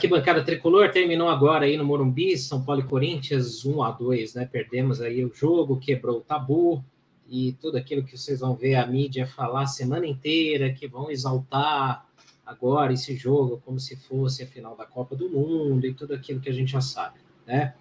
[0.00, 4.48] Arquibancada tricolor terminou agora aí no Morumbi, São Paulo e Corinthians 1 a 2, né?
[4.50, 6.82] Perdemos aí o jogo, quebrou o tabu
[7.28, 11.10] e tudo aquilo que vocês vão ver a mídia falar a semana inteira, que vão
[11.10, 12.06] exaltar
[12.46, 16.40] agora esse jogo como se fosse a final da Copa do Mundo e tudo aquilo
[16.40, 17.74] que a gente já sabe, né?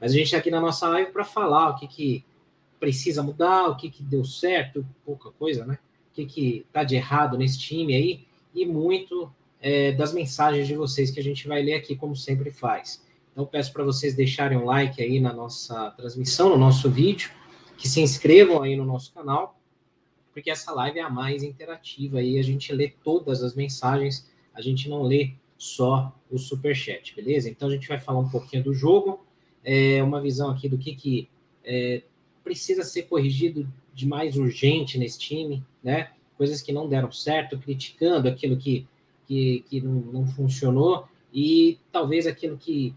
[0.00, 2.24] Mas a gente está aqui na nossa live para falar o que, que
[2.78, 5.80] precisa mudar, o que, que deu certo, pouca coisa, né?
[6.12, 9.32] O que, que tá de errado nesse time aí e muito
[9.66, 13.04] é, das mensagens de vocês que a gente vai ler aqui, como sempre faz.
[13.32, 17.32] Então, peço para vocês deixarem um like aí na nossa transmissão, no nosso vídeo,
[17.76, 19.58] que se inscrevam aí no nosso canal,
[20.32, 24.60] porque essa live é a mais interativa aí, a gente lê todas as mensagens, a
[24.60, 27.50] gente não lê só o superchat, beleza?
[27.50, 29.26] Então, a gente vai falar um pouquinho do jogo,
[29.64, 31.28] é, uma visão aqui do que, que
[31.64, 32.02] é,
[32.44, 36.12] precisa ser corrigido de mais urgente nesse time, né?
[36.36, 38.86] Coisas que não deram certo, criticando aquilo que
[39.26, 42.94] que, que não, não funcionou e talvez aquilo que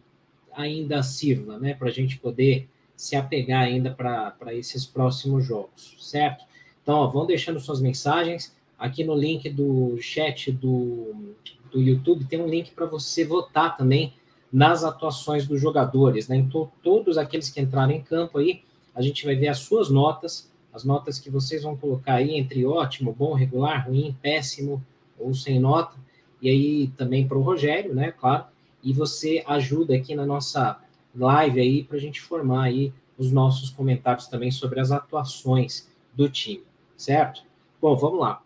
[0.54, 6.44] ainda sirva, né, para a gente poder se apegar ainda para esses próximos jogos, certo?
[6.84, 8.54] Então, ó, vão deixando suas mensagens.
[8.78, 11.34] Aqui no link do chat do,
[11.72, 14.14] do YouTube tem um link para você votar também
[14.52, 16.36] nas atuações dos jogadores, né?
[16.36, 18.64] Então, todos aqueles que entraram em campo aí,
[18.94, 22.66] a gente vai ver as suas notas, as notas que vocês vão colocar aí entre
[22.66, 24.84] ótimo, bom, regular, ruim, péssimo
[25.18, 25.95] ou sem nota
[26.42, 28.45] e aí também para o Rogério, né, claro,
[28.83, 30.80] e você ajuda aqui na nossa
[31.16, 36.30] live aí para a gente formar aí os nossos comentários também sobre as atuações do
[36.30, 36.64] time,
[36.95, 37.44] certo?
[37.82, 38.42] Bom, vamos lá.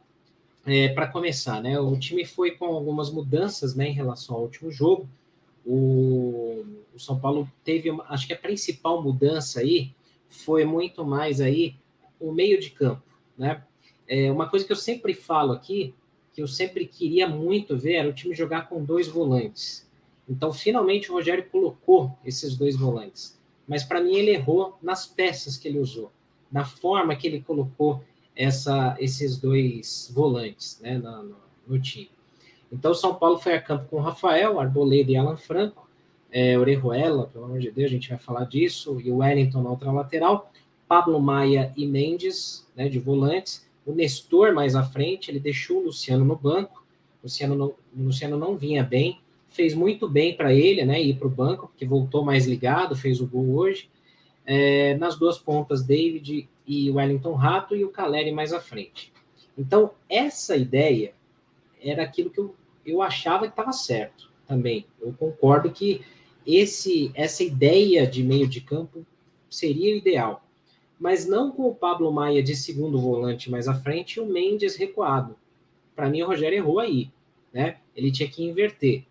[0.66, 4.72] É, para começar, né, o time foi com algumas mudanças, né, em relação ao último
[4.72, 5.08] jogo.
[5.66, 9.94] O, o São Paulo teve, uma, acho que a principal mudança aí
[10.28, 11.76] foi muito mais aí
[12.20, 13.04] o meio de campo,
[13.38, 13.64] né?
[14.08, 15.94] É, uma coisa que eu sempre falo aqui
[16.34, 19.88] que eu sempre queria muito ver era o time jogar com dois volantes.
[20.28, 23.38] Então, finalmente, o Rogério colocou esses dois volantes.
[23.68, 26.12] Mas, para mim, ele errou nas peças que ele usou,
[26.52, 28.04] na forma que ele colocou
[28.36, 31.36] essa, esses dois volantes né, no,
[31.68, 32.10] no, time.
[32.72, 35.88] Então, o São Paulo foi a campo com Rafael, Arboleda e Alan Franco,
[36.32, 39.70] é, Orejuela, pelo amor de Deus, a gente vai falar disso, e o Wellington na
[39.70, 40.52] outra lateral,
[40.88, 45.86] Pablo Maia e Mendes, né, de volantes, o Nestor mais à frente, ele deixou o
[45.86, 46.86] Luciano no banco.
[47.22, 51.02] O Luciano não, o Luciano não vinha bem, fez muito bem para ele, né?
[51.02, 53.90] Ir para o banco, porque voltou mais ligado, fez o gol hoje.
[54.46, 59.12] É, nas duas pontas, David e Wellington Rato e o Caleri mais à frente.
[59.58, 61.14] Então, essa ideia
[61.82, 62.56] era aquilo que eu,
[62.86, 64.86] eu achava que estava certo também.
[65.02, 66.02] Eu concordo que
[66.46, 69.06] esse essa ideia de meio de campo
[69.50, 70.44] seria o ideal
[71.00, 74.76] mas não com o Pablo Maia de segundo volante mais à frente e o Mendes
[74.76, 75.36] recuado.
[75.96, 77.12] Para mim, o Rogério errou aí,
[77.52, 77.78] né?
[77.96, 79.04] Ele tinha que inverter.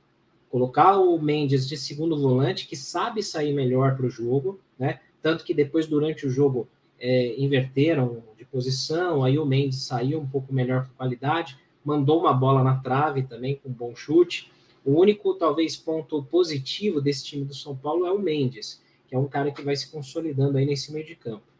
[0.50, 5.00] Colocar o Mendes de segundo volante, que sabe sair melhor para o jogo, né?
[5.22, 10.26] Tanto que depois, durante o jogo, é, inverteram de posição, aí o Mendes saiu um
[10.26, 14.50] pouco melhor com qualidade, mandou uma bola na trave também, com um bom chute.
[14.84, 19.18] O único, talvez, ponto positivo desse time do São Paulo é o Mendes, que é
[19.18, 21.51] um cara que vai se consolidando aí nesse meio de campo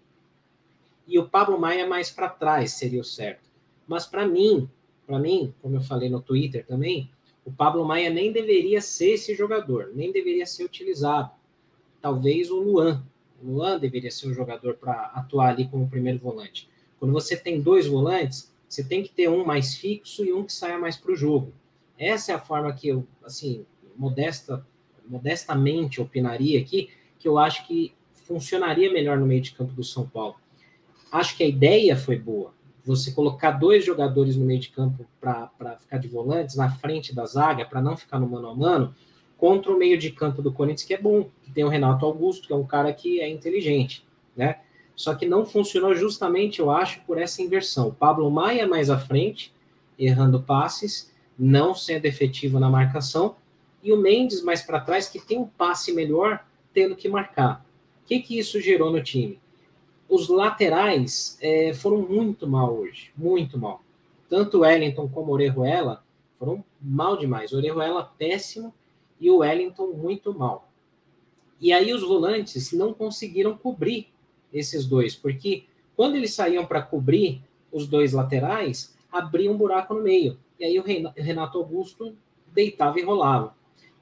[1.07, 3.51] e o Pablo Maia mais para trás seria o certo.
[3.87, 4.69] Mas para mim,
[5.07, 7.11] para mim, como eu falei no Twitter também,
[7.45, 11.31] o Pablo Maia nem deveria ser esse jogador, nem deveria ser utilizado.
[12.01, 13.05] Talvez o Luan.
[13.43, 16.69] O Luan deveria ser o jogador para atuar ali como primeiro volante.
[16.99, 20.53] Quando você tem dois volantes, você tem que ter um mais fixo e um que
[20.53, 21.53] saia mais para o jogo.
[21.99, 23.67] Essa é a forma que eu, assim,
[23.97, 24.65] modesta,
[25.07, 30.09] modestamente opinaria aqui, que eu acho que funcionaria melhor no meio de campo do São
[30.09, 30.37] Paulo
[31.13, 32.55] acho que a ideia foi boa.
[32.85, 37.27] Você colocar dois jogadores no meio de campo para ficar de volantes, na frente da
[37.27, 38.95] zaga, para não ficar no mano a mano,
[39.37, 42.47] contra o meio de campo do Corinthians, que é bom, que tem o Renato Augusto,
[42.47, 44.05] que é um cara que é inteligente,
[44.37, 44.61] né?
[44.97, 47.89] Só que não funcionou justamente, eu acho, por essa inversão.
[47.89, 49.53] O Pablo Maia mais à frente,
[49.99, 53.37] errando passes, não sendo efetivo na marcação,
[53.83, 57.65] e o Mendes mais para trás, que tem um passe melhor, tendo que marcar.
[58.03, 59.42] O que, que isso gerou no time?
[60.13, 63.83] Os laterais é, foram muito mal hoje, muito mal.
[64.29, 66.05] Tanto Wellington como Orejuela
[66.39, 67.55] foram mal demais.
[67.55, 68.75] Orejuela péssimo
[69.19, 70.69] e o Wellington muito mal.
[71.59, 74.09] E aí os volantes não conseguiram cobrir
[74.53, 75.65] esses dois, porque
[75.97, 77.41] quando eles saíam para cobrir
[77.73, 80.39] os dois laterais, abria um buraco no meio.
[80.61, 80.85] E aí o
[81.17, 82.15] Renato Augusto
[82.49, 83.55] deitava e rolava.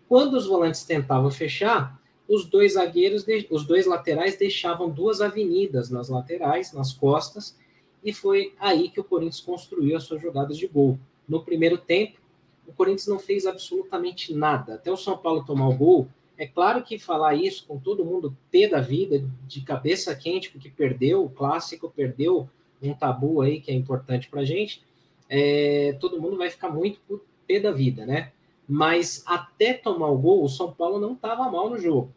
[0.09, 2.00] Quando os volantes tentavam fechar,
[2.31, 7.59] os dois zagueiros, os dois laterais deixavam duas avenidas nas laterais, nas costas,
[8.05, 10.97] e foi aí que o Corinthians construiu as suas jogadas de gol.
[11.29, 12.21] No primeiro tempo,
[12.69, 14.75] o Corinthians não fez absolutamente nada.
[14.75, 16.07] Até o São Paulo tomar o gol,
[16.39, 20.71] é claro que falar isso com todo mundo pé da vida, de cabeça quente, porque
[20.71, 22.49] perdeu o clássico, perdeu
[22.81, 24.85] um tabu aí que é importante para gente,
[25.29, 28.31] é, todo mundo vai ficar muito pé da vida, né?
[28.69, 32.15] Mas até tomar o gol, o São Paulo não estava mal no jogo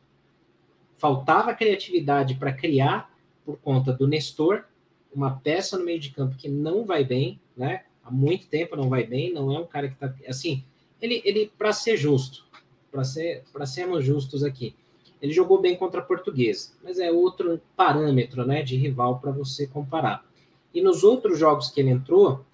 [1.03, 3.13] faltava criatividade para criar
[3.45, 4.63] por conta do Nestor,
[5.13, 7.83] uma peça no meio de campo que não vai bem, né?
[8.01, 10.63] Há muito tempo não vai bem, não é um cara que tá assim,
[11.01, 12.45] ele ele para ser justo,
[12.89, 14.73] para ser para sermos justos aqui.
[15.21, 19.67] Ele jogou bem contra a Portuguesa, mas é outro parâmetro, né, de rival para você
[19.67, 20.25] comparar.
[20.73, 22.45] E nos outros jogos que ele entrou,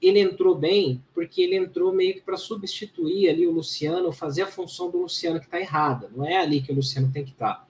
[0.00, 4.46] ele entrou bem porque ele entrou meio que para substituir ali o Luciano, fazer a
[4.46, 6.08] função do Luciano que está errada.
[6.14, 7.54] Não é ali que o Luciano tem que estar.
[7.54, 7.65] Tá.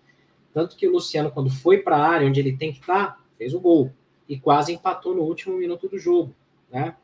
[0.57, 3.21] Tanto que o Luciano, quando foi para a área onde ele tem que estar, tá,
[3.37, 3.93] fez o gol.
[4.27, 6.35] E quase empatou no último minuto do jogo,
[6.73, 6.97] né?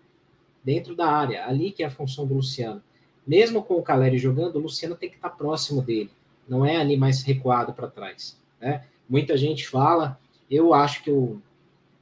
[0.65, 1.47] Dentro da área.
[1.47, 2.83] Ali que é a função do Luciano.
[3.27, 6.11] Mesmo com o Caleri jogando, o Luciano tem que estar tá próximo dele.
[6.49, 8.87] Não é ali mais recuado para trás, né?
[9.07, 10.19] Muita gente fala,
[10.51, 11.39] eu acho que eu.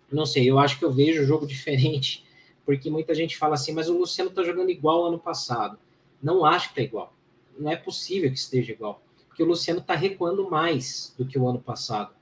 [0.08, 2.24] Não sei, eu acho que eu vejo o jogo diferente,
[2.64, 5.76] porque muita gente fala assim, mas o Luciano está jogando igual ano passado.
[6.22, 7.12] Não acho que está igual.
[7.58, 9.02] Não é possível que esteja igual
[9.40, 12.12] que o Luciano está recuando mais do que o ano passado.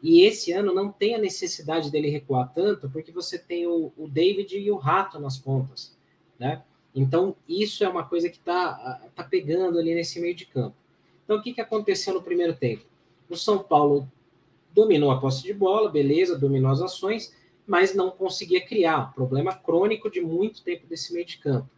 [0.00, 4.06] E esse ano não tem a necessidade dele recuar tanto, porque você tem o, o
[4.06, 5.98] David e o Rato nas pontas,
[6.38, 6.62] né?
[6.94, 10.76] Então, isso é uma coisa que está tá pegando ali nesse meio de campo.
[11.24, 12.84] Então, o que, que aconteceu no primeiro tempo?
[13.28, 14.08] O São Paulo
[14.72, 17.34] dominou a posse de bola, beleza, dominou as ações,
[17.66, 19.12] mas não conseguia criar.
[19.16, 21.68] Problema crônico de muito tempo desse meio de campo.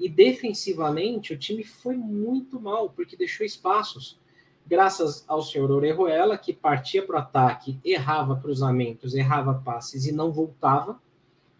[0.00, 4.18] E defensivamente, o time foi muito mal, porque deixou espaços
[4.66, 10.32] graças ao senhor Orejuela, que partia para o ataque, errava cruzamentos, errava passes e não
[10.32, 11.00] voltava.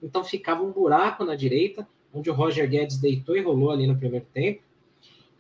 [0.03, 3.97] Então ficava um buraco na direita, onde o Roger Guedes deitou e rolou ali no
[3.97, 4.63] primeiro tempo.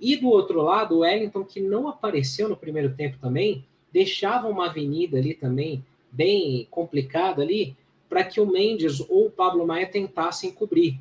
[0.00, 4.66] E do outro lado, o Wellington, que não apareceu no primeiro tempo também, deixava uma
[4.66, 7.76] avenida ali também, bem complicada ali,
[8.08, 11.00] para que o Mendes ou o Pablo Maia tentassem cobrir.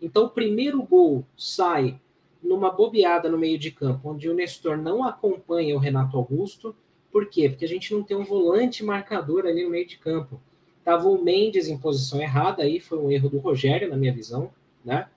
[0.00, 1.98] Então o primeiro gol sai
[2.44, 6.76] numa bobeada no meio de campo, onde o Nestor não acompanha o Renato Augusto.
[7.10, 7.48] Por quê?
[7.48, 10.38] Porque a gente não tem um volante marcador ali no meio de campo.
[10.84, 14.50] Tava o Mendes em posição errada, aí foi um erro do Rogério, na minha visão,
[14.84, 15.08] né?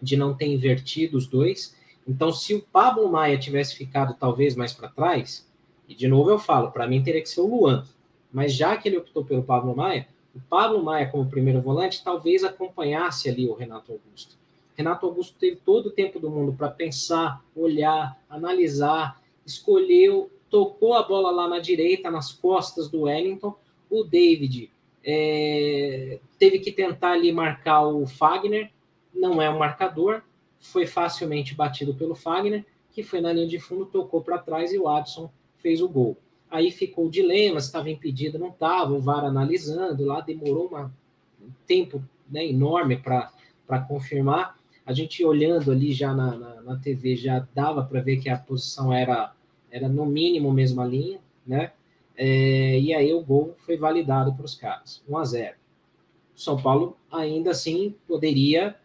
[0.00, 1.76] De não ter invertido os dois.
[2.06, 5.46] Então, se o Pablo Maia tivesse ficado talvez mais para trás,
[5.86, 7.84] e de novo eu falo, para mim teria que ser o Luan.
[8.32, 12.42] Mas já que ele optou pelo Pablo Maia, o Pablo Maia como primeiro volante talvez
[12.44, 14.36] acompanhasse ali o Renato Augusto.
[14.78, 21.02] Renato Augusto teve todo o tempo do mundo para pensar, olhar, analisar, escolheu, tocou a
[21.02, 23.58] bola lá na direita, nas costas do Wellington.
[23.90, 24.70] O David
[25.04, 28.70] é, teve que tentar ali marcar o Fagner,
[29.12, 30.22] não é um marcador,
[30.60, 34.78] foi facilmente batido pelo Fagner, que foi na linha de fundo, tocou para trás e
[34.78, 36.16] o Adson fez o gol.
[36.48, 40.84] Aí ficou o dilema, se estava impedido, não estava, o VAR analisando lá, demorou uma,
[41.42, 44.57] um tempo né, enorme para confirmar
[44.88, 48.38] a gente olhando ali já na, na, na TV já dava para ver que a
[48.38, 49.34] posição era,
[49.70, 51.72] era no mínimo mesma linha, né?
[52.16, 55.56] É, e aí o gol foi validado para os caras, 1 a 0.
[56.34, 58.76] São Paulo ainda assim poderia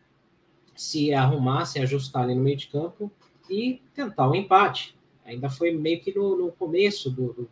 [0.75, 3.09] se arrumar, se ajustar ali no meio de campo
[3.49, 4.97] e tentar o um empate.
[5.23, 7.49] Ainda foi meio que no, no começo do, do,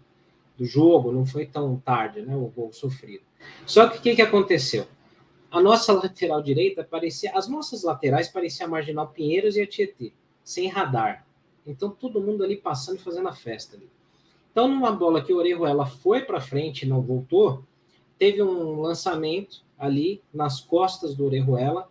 [0.57, 2.35] do, jogo, não foi tão tarde, né?
[2.35, 3.23] O gol sofrido.
[3.65, 4.85] Só que o que, que aconteceu?
[5.51, 10.13] A nossa lateral direita parecia, as nossas laterais pareciam a Marginal Pinheiros e a Tietê,
[10.45, 11.27] sem radar.
[11.67, 13.89] Então todo mundo ali passando e fazendo a festa ali.
[14.49, 17.63] Então numa bola que o Orejuela foi para frente e não voltou,
[18.17, 21.89] teve um lançamento ali nas costas do Orejuela.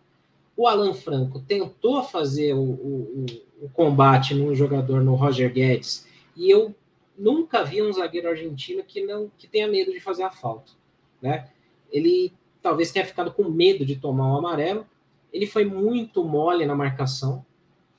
[0.57, 3.25] O Alan Franco tentou fazer o, o,
[3.61, 6.73] o combate num jogador no Roger Guedes e eu
[7.15, 10.71] nunca vi um zagueiro argentino que não que tenha medo de fazer a falta,
[11.21, 11.47] né?
[11.91, 14.85] Ele talvez tenha ficado com medo de tomar o um amarelo.
[15.33, 17.45] Ele foi muito mole na marcação,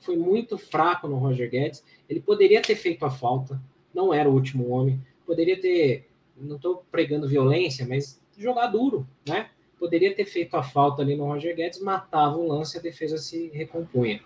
[0.01, 1.85] foi muito fraco no Roger Guedes.
[2.09, 3.61] Ele poderia ter feito a falta,
[3.95, 5.01] não era o último homem.
[5.27, 9.51] Poderia ter, não estou pregando violência, mas jogar duro, né?
[9.79, 13.49] Poderia ter feito a falta ali no Roger Guedes, matava o lance, a defesa se
[13.49, 14.21] recompunha.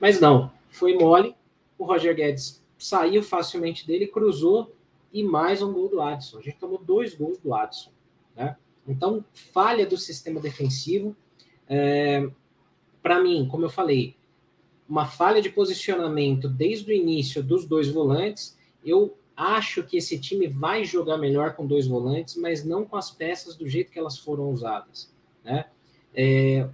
[0.00, 1.34] Mas não, foi mole.
[1.76, 4.74] O Roger Guedes saiu facilmente dele, cruzou
[5.12, 6.38] e mais um gol do Adson.
[6.38, 7.90] A gente tomou dois gols do Adson,
[8.34, 8.56] né?
[8.86, 11.16] Então, falha do sistema defensivo.
[11.68, 12.28] É,
[13.02, 14.16] Para mim, como eu falei,
[14.88, 18.56] uma falha de posicionamento desde o início dos dois volantes.
[18.84, 23.10] Eu acho que esse time vai jogar melhor com dois volantes, mas não com as
[23.10, 25.10] peças do jeito que elas foram usadas.
[25.44, 25.66] Né?
[26.14, 26.68] É,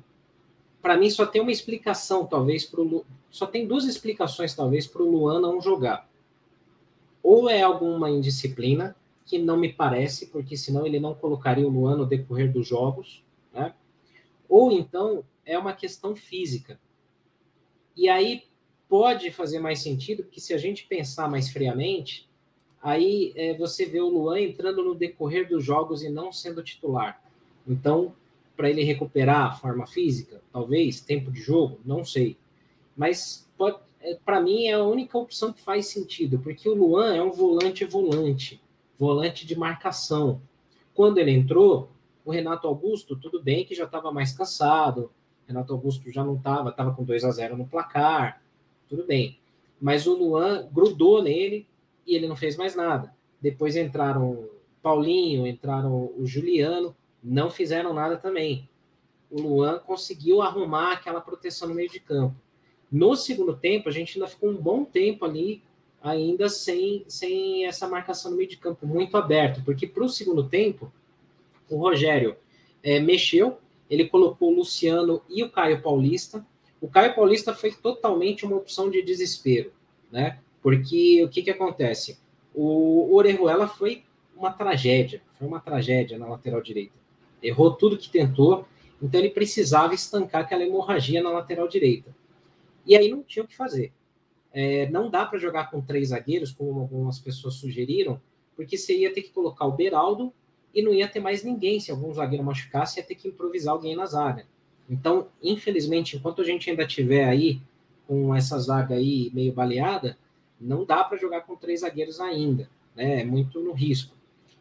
[0.83, 5.03] Para mim, só tem uma explicação, talvez, para o só tem duas explicações, talvez, para
[5.03, 6.09] o Luan não jogar.
[7.23, 8.97] Ou é alguma indisciplina,
[9.29, 13.23] que não me parece, porque senão ele não colocaria o Luan no decorrer dos jogos,
[13.53, 13.75] né?
[14.49, 16.81] Ou então é uma questão física.
[17.95, 18.45] E aí
[18.89, 22.27] pode fazer mais sentido, porque se a gente pensar mais friamente,
[22.83, 27.23] aí é, você vê o Luan entrando no decorrer dos jogos e não sendo titular.
[27.67, 28.15] Então,
[28.57, 32.39] para ele recuperar a forma física, talvez, tempo de jogo, não sei.
[32.97, 33.47] Mas
[34.01, 37.31] é, para mim é a única opção que faz sentido, porque o Luan é um
[37.31, 38.59] volante volante
[38.99, 40.41] volante de marcação.
[40.95, 41.91] Quando ele entrou,
[42.25, 45.11] o Renato Augusto, tudo bem que já estava mais cansado,
[45.47, 48.43] Renato Augusto já não estava, estava com 2 a 0 no placar,
[48.89, 49.39] tudo bem.
[49.81, 51.67] Mas o Luan grudou nele
[52.07, 53.15] e ele não fez mais nada.
[53.41, 54.49] Depois entraram
[54.83, 58.69] Paulinho, entraram o Juliano, não fizeram nada também.
[59.31, 62.35] O Luan conseguiu arrumar aquela proteção no meio de campo.
[62.91, 65.63] No segundo tempo, a gente ainda ficou um bom tempo ali
[66.03, 70.49] ainda sem, sem essa marcação no meio de campo muito aberto, porque para o segundo
[70.49, 70.93] tempo,
[71.69, 72.37] o Rogério
[72.83, 73.59] é, mexeu,
[73.91, 76.47] ele colocou o Luciano e o Caio Paulista.
[76.81, 79.73] O Caio Paulista foi totalmente uma opção de desespero,
[80.11, 80.39] né?
[80.63, 82.19] Porque o que, que acontece?
[82.55, 84.05] O Orejuela foi
[84.37, 86.95] uma tragédia, foi uma tragédia na lateral direita.
[87.43, 88.67] Errou tudo que tentou,
[89.01, 92.15] então ele precisava estancar aquela hemorragia na lateral direita.
[92.87, 93.93] E aí não tinha o que fazer.
[94.53, 98.21] É, não dá para jogar com três zagueiros, como algumas pessoas sugeriram,
[98.57, 100.33] porque você ia ter que colocar o Beraldo
[100.75, 101.79] e não ia ter mais ninguém.
[101.81, 104.47] Se algum zagueiro machucasse, ia ter que improvisar alguém na zaga.
[104.89, 107.61] Então, infelizmente, enquanto a gente ainda tiver aí
[108.07, 110.17] com essa zaga aí meio baleada,
[110.61, 113.21] não dá para jogar com três zagueiros ainda, né?
[113.21, 114.17] É muito no risco.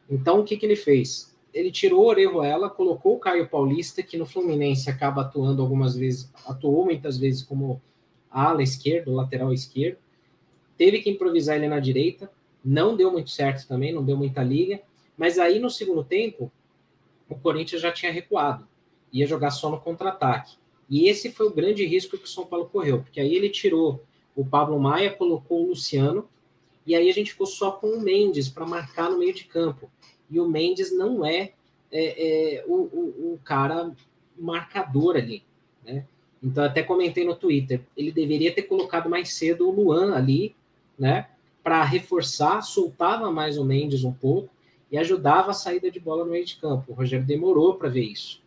[0.10, 1.36] Então, o que, que ele fez?
[1.54, 6.32] Ele tirou o Orejuela, colocou o Caio Paulista, que no Fluminense acaba atuando algumas vezes,
[6.46, 7.82] atuou muitas vezes como
[8.30, 9.98] ala esquerdo, lateral esquerdo.
[10.78, 12.32] Teve que improvisar ele na direita,
[12.64, 14.82] não deu muito certo também, não deu muita liga.
[15.18, 16.52] Mas aí no segundo tempo,
[17.30, 18.68] o Corinthians já tinha recuado,
[19.12, 20.56] ia jogar só no contra-ataque.
[20.90, 24.04] E esse foi o grande risco que o São Paulo correu, porque aí ele tirou
[24.36, 26.30] o Pablo Maia, colocou o Luciano,
[26.86, 29.92] e aí a gente ficou só com o Mendes para marcar no meio de campo.
[30.30, 31.52] E o Mendes não é,
[31.92, 33.94] é, é o, o, o, cara
[34.38, 35.44] marcador ali,
[35.84, 36.06] né?
[36.42, 40.56] Então, até comentei no Twitter, ele deveria ter colocado mais cedo o Luan ali,
[40.98, 41.28] né?
[41.64, 44.50] Para reforçar, soltava mais o Mendes um pouco
[44.92, 46.92] e ajudava a saída de bola no meio de campo.
[46.92, 48.42] O Rogério demorou para ver isso.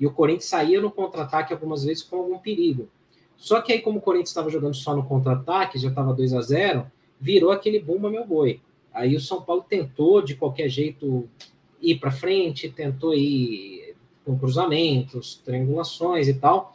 [0.00, 2.88] E o Corinthians saía no contra-ataque algumas vezes com algum perigo.
[3.36, 6.40] Só que aí, como o Corinthians estava jogando só no contra-ataque, já estava 2 a
[6.40, 6.86] 0
[7.20, 8.60] virou aquele bumba meu boi.
[8.92, 11.28] Aí o São Paulo tentou, de qualquer jeito,
[11.80, 13.94] ir para frente, tentou ir
[14.24, 16.71] com cruzamentos, triangulações e tal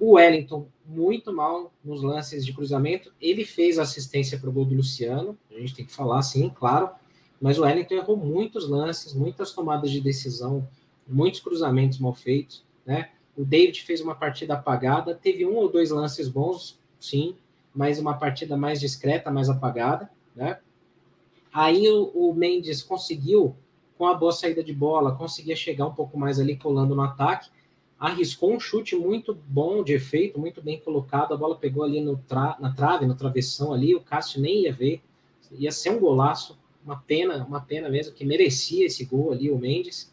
[0.00, 3.12] o Wellington, muito mal nos lances de cruzamento.
[3.20, 6.88] Ele fez assistência para o gol do Luciano, a gente tem que falar assim, claro.
[7.40, 10.66] Mas o Wellington errou muitos lances, muitas tomadas de decisão,
[11.06, 12.64] muitos cruzamentos mal feitos.
[12.84, 13.10] Né?
[13.36, 17.36] O David fez uma partida apagada, teve um ou dois lances bons, sim,
[17.74, 20.10] mas uma partida mais discreta, mais apagada.
[20.34, 20.58] Né?
[21.52, 23.54] Aí o, o Mendes conseguiu,
[23.98, 27.50] com a boa saída de bola, conseguia chegar um pouco mais ali colando no ataque
[28.00, 31.34] arriscou um chute muito bom de efeito, muito bem colocado.
[31.34, 33.94] A bola pegou ali no tra na trave, no travessão ali.
[33.94, 35.02] O Cássio nem ia ver.
[35.52, 36.58] Ia ser um golaço.
[36.82, 40.10] Uma pena, uma pena mesmo, que merecia esse gol ali, o Mendes.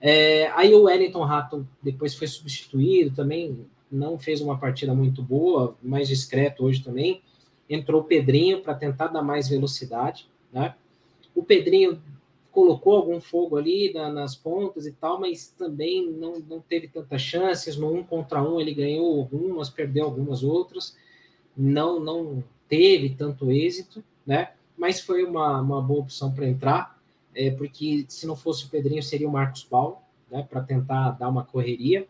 [0.00, 5.76] É, aí o Wellington Rato depois foi substituído também, não fez uma partida muito boa,
[5.82, 7.20] mais discreto hoje também.
[7.68, 10.74] Entrou o Pedrinho para tentar dar mais velocidade, né?
[11.34, 12.00] O Pedrinho
[12.54, 17.20] colocou algum fogo ali na, nas pontas e tal, mas também não, não teve tantas
[17.20, 17.76] chances.
[17.76, 20.96] No um contra um ele ganhou algumas, perdeu algumas outras.
[21.56, 24.52] Não, não teve tanto êxito, né?
[24.76, 27.00] Mas foi uma, uma boa opção para entrar,
[27.34, 29.98] é, porque se não fosse o Pedrinho, seria o Marcos Paulo,
[30.30, 30.46] né?
[30.48, 32.06] Para tentar dar uma correria.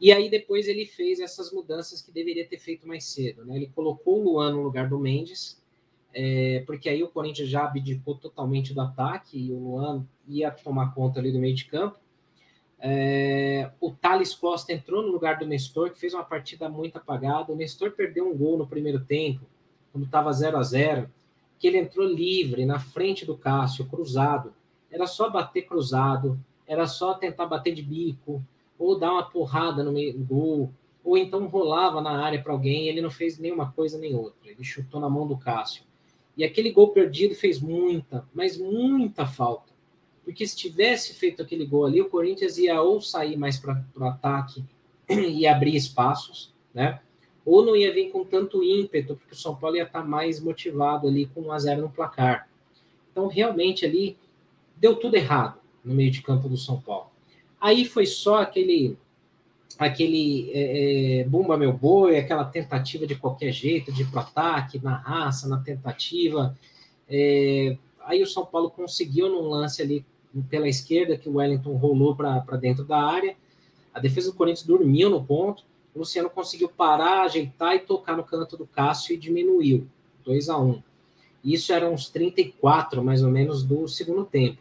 [0.00, 3.56] E aí depois ele fez essas mudanças que deveria ter feito mais cedo, né?
[3.56, 5.62] Ele colocou o Luan no lugar do Mendes,
[6.14, 10.94] é, porque aí o Corinthians já abdicou totalmente do ataque e o Luan ia tomar
[10.94, 11.98] conta ali do meio de campo.
[12.78, 17.52] É, o Thales Costa entrou no lugar do Nestor, que fez uma partida muito apagada.
[17.52, 19.44] O Nestor perdeu um gol no primeiro tempo,
[19.90, 21.10] quando estava 0 a 0
[21.58, 24.52] que ele entrou livre na frente do Cássio, cruzado.
[24.90, 28.44] Era só bater cruzado, era só tentar bater de bico,
[28.78, 30.70] ou dar uma porrada no meio do gol,
[31.02, 32.86] ou então rolava na área para alguém.
[32.86, 34.50] Ele não fez nenhuma coisa nem outra.
[34.50, 35.84] Ele chutou na mão do Cássio.
[36.36, 39.72] E aquele gol perdido fez muita, mas muita falta.
[40.24, 44.04] Porque se tivesse feito aquele gol ali, o Corinthians ia ou sair mais para o
[44.04, 44.64] ataque
[45.08, 47.00] e abrir espaços, né?
[47.44, 50.40] Ou não ia vir com tanto ímpeto, porque o São Paulo ia estar tá mais
[50.40, 52.48] motivado ali com 1 a 0 no placar.
[53.12, 54.16] Então, realmente ali
[54.76, 57.10] deu tudo errado no meio de campo do São Paulo.
[57.60, 58.96] Aí foi só aquele
[59.78, 64.82] aquele é, é, Bumba Meu Boi, aquela tentativa de qualquer jeito, de ir para ataque,
[64.82, 66.56] na raça, na tentativa.
[67.08, 70.04] É, aí o São Paulo conseguiu num lance ali
[70.48, 73.36] pela esquerda, que o Wellington rolou para dentro da área.
[73.92, 75.64] A defesa do Corinthians dormiu no ponto.
[75.94, 79.86] O Luciano conseguiu parar, ajeitar e tocar no canto do Cássio e diminuiu.
[80.24, 80.82] 2 a 1
[81.44, 84.58] Isso era uns 34, mais ou menos, do segundo tempo.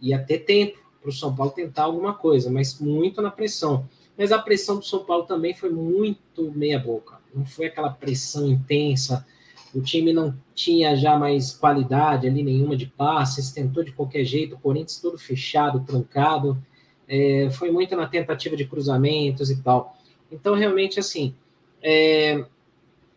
[0.00, 3.88] Ia ter tempo para o São Paulo tentar alguma coisa, mas muito na pressão.
[4.20, 7.18] Mas a pressão do São Paulo também foi muito meia-boca.
[7.34, 9.26] Não foi aquela pressão intensa
[9.74, 14.56] o time não tinha já mais qualidade ali nenhuma de passes, tentou de qualquer jeito,
[14.56, 16.60] o Corinthians todo fechado, trancado,
[17.08, 19.96] é, foi muito na tentativa de cruzamentos e tal.
[20.30, 21.34] Então, realmente, assim,
[21.82, 22.44] é,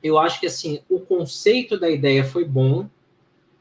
[0.01, 2.87] eu acho que assim o conceito da ideia foi bom,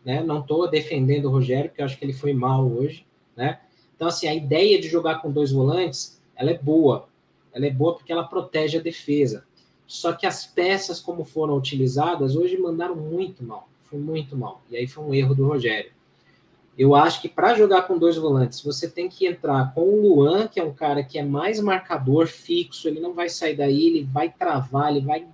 [0.05, 0.22] né?
[0.22, 3.61] Não estou defendendo o Rogério, porque eu acho que ele foi mal hoje, né?
[3.94, 7.09] Então, assim, a ideia de jogar com dois volantes, ela é boa.
[7.54, 9.44] Ela é boa porque ela protege a defesa.
[9.86, 13.68] Só que as peças, como foram utilizadas, hoje mandaram muito mal.
[13.84, 14.62] Foi muito mal.
[14.70, 15.92] E aí foi um erro do Rogério.
[16.78, 20.48] Eu acho que para jogar com dois volantes, você tem que entrar com o Luan,
[20.48, 24.04] que é um cara que é mais marcador fixo, ele não vai sair daí, ele
[24.04, 25.26] vai travar, ele vai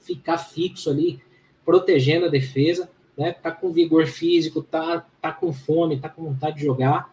[0.00, 1.20] ficar fixo ali,
[1.64, 3.32] protegendo a defesa, né?
[3.32, 7.11] Tá com vigor físico, tá, tá com fome, tá com vontade de jogar.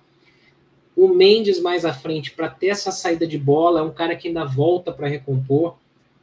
[0.95, 4.27] O Mendes mais à frente para ter essa saída de bola, é um cara que
[4.27, 5.75] ainda volta para recompor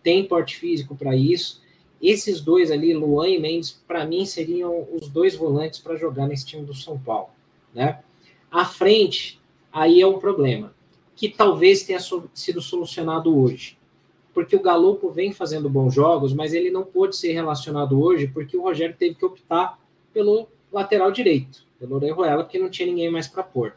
[0.03, 1.61] tem porte físico para isso.
[2.01, 6.47] Esses dois ali, Luan e Mendes, para mim seriam os dois volantes para jogar nesse
[6.47, 7.31] time do São Paulo,
[7.75, 8.01] né?
[8.49, 9.41] À frente,
[9.73, 10.73] aí é um problema
[11.17, 11.99] que talvez tenha
[12.35, 13.77] sido solucionado hoje,
[14.33, 18.57] porque o Galopo vem fazendo bons jogos, mas ele não pôde ser relacionado hoje porque
[18.57, 19.79] o Rogério teve que optar
[20.13, 23.75] pelo lateral direito, pelo Orejuela, porque não tinha ninguém mais para pôr.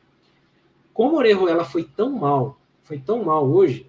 [1.00, 3.88] Como o Orejuela foi tão mal, foi tão mal hoje,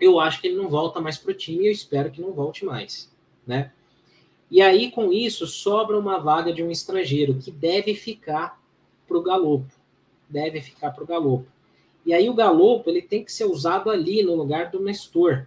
[0.00, 2.32] eu acho que ele não volta mais para o time e eu espero que não
[2.32, 3.08] volte mais,
[3.46, 3.70] né?
[4.50, 8.60] E aí, com isso, sobra uma vaga de um estrangeiro que deve ficar
[9.06, 9.72] para o Galopo.
[10.28, 11.46] Deve ficar para o Galopo.
[12.04, 15.46] E aí o Galopo ele tem que ser usado ali no lugar do Nestor.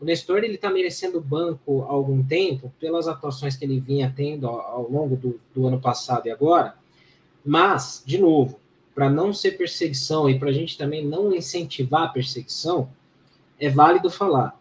[0.00, 4.46] O Nestor ele está merecendo banco há algum tempo pelas atuações que ele vinha tendo
[4.46, 6.76] ao, longo do, do ano passado e agora.
[7.44, 8.62] Mas, de novo,
[8.94, 12.88] para não ser perseguição e para a gente também não incentivar a perseguição,
[13.58, 14.58] é válido falar.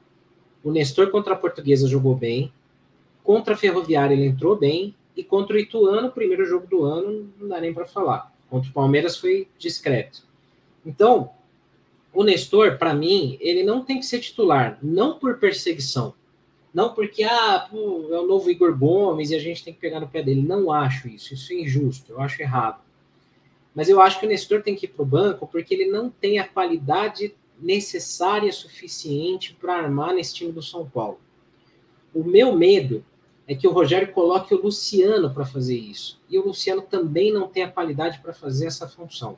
[0.64, 2.52] O Nestor contra a Portuguesa jogou bem,
[3.24, 7.48] contra a Ferroviária ele entrou bem, e contra o Ituano, primeiro jogo do ano, não
[7.48, 8.34] dá nem para falar.
[8.50, 10.24] Contra o Palmeiras foi discreto.
[10.86, 11.30] Então,
[12.12, 16.14] o Nestor, para mim, ele não tem que ser titular, não por perseguição.
[16.74, 20.00] Não porque, ah, pô, é o novo Igor Gomes e a gente tem que pegar
[20.00, 20.42] no pé dele.
[20.42, 22.82] Não acho isso, isso é injusto, eu acho errado.
[23.74, 26.10] Mas eu acho que o Nestor tem que ir para o banco porque ele não
[26.10, 31.20] tem a qualidade necessária suficiente para armar nesse time do São Paulo.
[32.14, 33.04] O meu medo
[33.48, 36.20] é que o Rogério coloque o Luciano para fazer isso.
[36.30, 39.38] E o Luciano também não tem a qualidade para fazer essa função.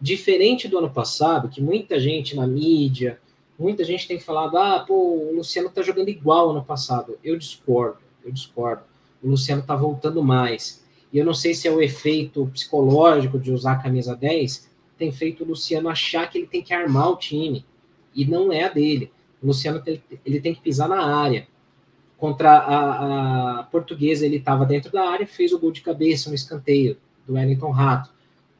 [0.00, 3.20] Diferente do ano passado, que muita gente na mídia,
[3.58, 7.18] muita gente tem falado: ah, pô, o Luciano está jogando igual ano passado.
[7.22, 8.82] Eu discordo, eu discordo.
[9.22, 10.83] O Luciano está voltando mais.
[11.14, 15.12] E eu não sei se é o efeito psicológico de usar a camisa 10, tem
[15.12, 17.64] feito o Luciano achar que ele tem que armar o time.
[18.12, 19.12] E não é a dele.
[19.40, 19.80] O Luciano
[20.26, 21.46] ele tem que pisar na área.
[22.18, 26.34] Contra a, a portuguesa, ele estava dentro da área, fez o gol de cabeça no
[26.34, 28.10] escanteio do Wellington Rato.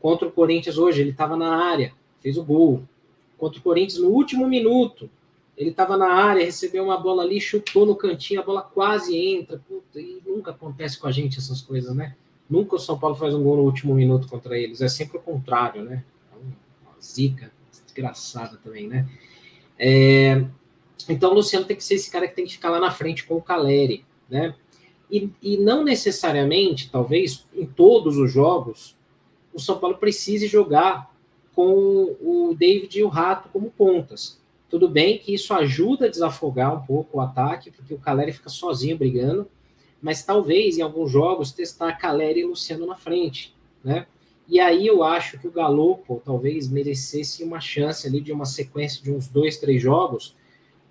[0.00, 2.84] Contra o Corinthians hoje, ele estava na área, fez o gol.
[3.36, 5.10] Contra o Corinthians, no último minuto,
[5.56, 9.60] ele estava na área, recebeu uma bola ali, chutou no cantinho, a bola quase entra.
[9.68, 12.14] Puta, e nunca acontece com a gente essas coisas, né?
[12.48, 15.20] Nunca o São Paulo faz um gol no último minuto contra eles, é sempre o
[15.20, 16.04] contrário, né?
[17.04, 19.06] zica, desgraçada também, né?
[19.78, 20.44] É,
[21.08, 23.24] então o Luciano tem que ser esse cara que tem que ficar lá na frente
[23.24, 24.54] com o Caleri, né?
[25.10, 28.96] E, e não necessariamente, talvez, em todos os jogos,
[29.52, 31.14] o São Paulo precise jogar
[31.54, 34.40] com o David e o Rato como pontas.
[34.68, 38.48] Tudo bem que isso ajuda a desafogar um pouco o ataque, porque o Caleri fica
[38.48, 39.46] sozinho brigando,
[40.04, 44.06] mas talvez em alguns jogos testar Caleri e Luciano na frente, né?
[44.46, 49.02] E aí eu acho que o Galopo talvez merecesse uma chance ali de uma sequência
[49.02, 50.36] de uns dois, três jogos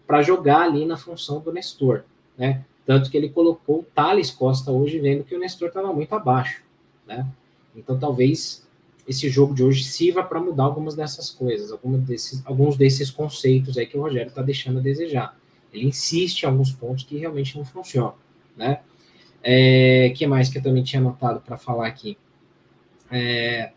[0.08, 2.66] para jogar ali na função do Nestor, né?
[2.88, 6.64] Tanto que ele colocou o Thales Costa hoje, vendo que o Nestor estava muito abaixo,
[7.06, 7.28] né?
[7.76, 8.68] Então talvez
[9.08, 13.86] esse jogo de hoje sirva para mudar algumas dessas coisas, desses, alguns desses conceitos aí
[13.86, 15.38] que o Rogério está deixando a desejar.
[15.72, 18.16] Ele insiste em alguns pontos que realmente não funcionam,
[18.58, 18.82] né?
[19.44, 22.18] É, que mais que eu também tinha anotado para falar aqui?
[23.12, 23.72] É...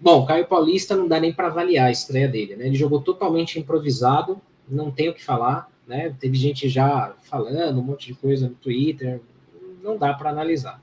[0.00, 2.66] Bom, Caio Paulista não dá nem para avaliar a estreia dele, né?
[2.66, 6.14] Ele jogou totalmente improvisado, não tem o que falar, né?
[6.20, 9.20] Teve gente já falando um monte de coisa no Twitter,
[9.82, 10.80] não dá para analisar.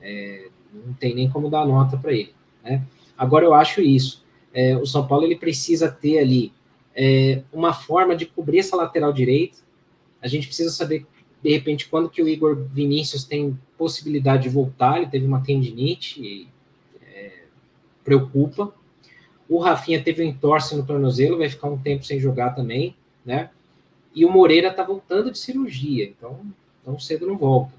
[0.00, 2.82] É, não tem nem como dar nota para ele, né?
[3.18, 4.24] Agora eu acho isso.
[4.52, 6.52] É, o São Paulo ele precisa ter ali
[6.94, 9.58] é, uma forma de cobrir essa lateral direita.
[10.22, 11.06] A gente precisa saber
[11.44, 14.96] de repente quando que o Igor Vinícius tem possibilidade de voltar.
[14.96, 16.48] Ele teve uma tendinite e
[18.04, 18.72] preocupa.
[19.48, 23.50] O Rafinha teve um entorse no tornozelo, vai ficar um tempo sem jogar também, né?
[24.14, 26.40] E o Moreira tá voltando de cirurgia, então
[26.84, 27.72] tão cedo não volta.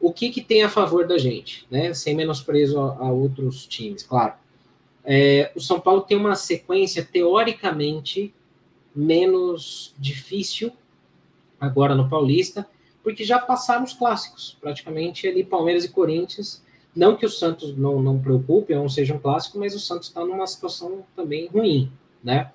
[0.00, 1.94] O que, que tem a favor da gente, né?
[1.94, 4.34] Sem menosprezo a, a outros times, claro.
[5.04, 8.34] É, o São Paulo tem uma sequência teoricamente
[8.94, 10.72] menos difícil
[11.60, 12.66] agora no Paulista,
[13.02, 16.62] porque já passaram os clássicos, praticamente ali Palmeiras e Corinthians
[16.98, 20.24] não que o Santos não, não preocupe, não seja um clássico, mas o Santos está
[20.24, 21.92] numa situação também ruim,
[22.24, 22.50] né?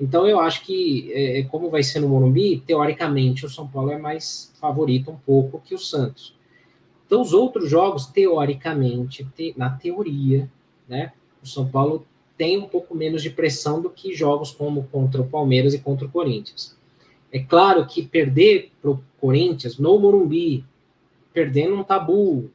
[0.00, 3.90] Então eu acho que, é, é, como vai ser no Morumbi, teoricamente o São Paulo
[3.90, 6.34] é mais favorito um pouco que o Santos.
[7.06, 10.50] Então os outros jogos, teoricamente, te, na teoria,
[10.88, 11.12] né,
[11.42, 12.06] o São Paulo
[12.38, 16.06] tem um pouco menos de pressão do que jogos como contra o Palmeiras e contra
[16.06, 16.74] o Corinthians.
[17.32, 20.64] É claro que perder para o Corinthians no Morumbi,
[21.32, 22.50] perdendo um tabu,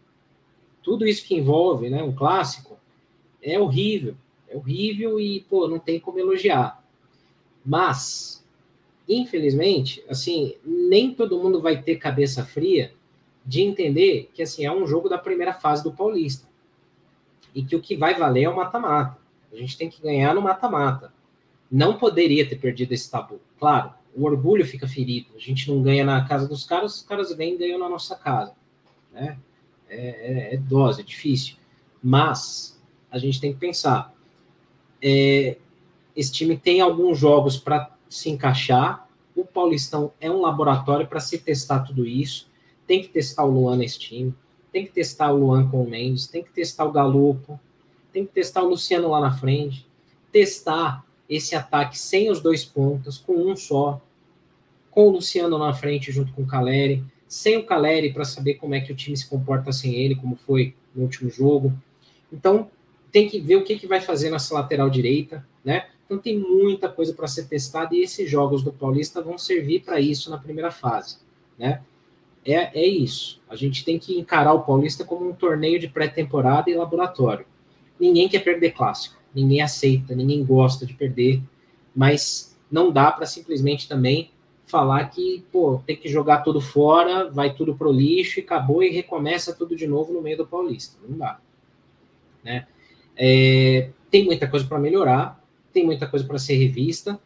[0.83, 2.77] tudo isso que envolve né, um clássico
[3.41, 4.15] é horrível.
[4.47, 6.81] É horrível e, pô, não tem como elogiar.
[7.65, 8.45] Mas,
[9.09, 12.93] infelizmente, assim, nem todo mundo vai ter cabeça fria
[13.45, 16.47] de entender que, assim, é um jogo da primeira fase do Paulista.
[17.53, 19.17] E que o que vai valer é o mata-mata.
[19.51, 21.11] A gente tem que ganhar no mata-mata.
[21.69, 23.41] Não poderia ter perdido esse tabu.
[23.59, 25.27] Claro, o orgulho fica ferido.
[25.35, 28.15] A gente não ganha na casa dos caras, os caras vêm e ganham na nossa
[28.15, 28.53] casa.
[29.13, 29.37] Né?
[29.89, 31.55] é, é, é dose, é difícil.
[32.01, 34.13] Mas a gente tem que pensar.
[35.01, 35.57] É,
[36.15, 39.07] esse time tem alguns jogos para se encaixar.
[39.35, 42.49] O Paulistão é um laboratório para se testar tudo isso.
[42.85, 44.33] Tem que testar o Luan nesse time.
[44.71, 46.27] Tem que testar o Luan com o Mendes.
[46.27, 47.59] Tem que testar o Galopo.
[48.11, 49.85] Tem que testar o Luciano lá na frente.
[50.31, 54.01] Testar esse ataque sem os dois pontas, com um só.
[54.97, 58.73] Com o Luciano na frente junto com o Caleri sem o Caleri para saber como
[58.73, 61.71] é que o time se comporta sem ele, como foi no último jogo.
[62.33, 62.67] Então,
[63.11, 65.85] tem que ver o que, que vai fazer nessa lateral direita, né?
[66.03, 69.99] Então, tem muita coisa para ser testada e esses jogos do Paulista vão servir para
[69.99, 71.17] isso na primeira fase,
[71.59, 71.83] né?
[72.43, 73.39] É, é isso.
[73.47, 77.45] A gente tem que encarar o Paulista como um torneio de pré-temporada e laboratório.
[77.99, 81.39] Ninguém quer perder clássico, ninguém aceita, ninguém gosta de perder,
[81.93, 84.31] mas não dá para simplesmente também
[84.67, 88.89] falar que, pô, tem que jogar tudo fora, vai tudo pro lixo e acabou e
[88.89, 90.97] recomeça tudo de novo no meio do Paulista.
[91.07, 91.39] Não dá.
[92.43, 92.67] Né?
[93.15, 95.41] É, tem muita coisa para melhorar,
[95.73, 97.19] tem muita coisa para ser revista,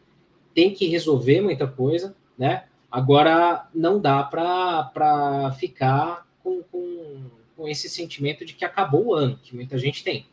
[0.54, 2.64] tem que resolver muita coisa, né?
[2.90, 7.24] Agora, não dá para ficar com, com,
[7.56, 10.26] com esse sentimento de que acabou o ano, que muita gente tem.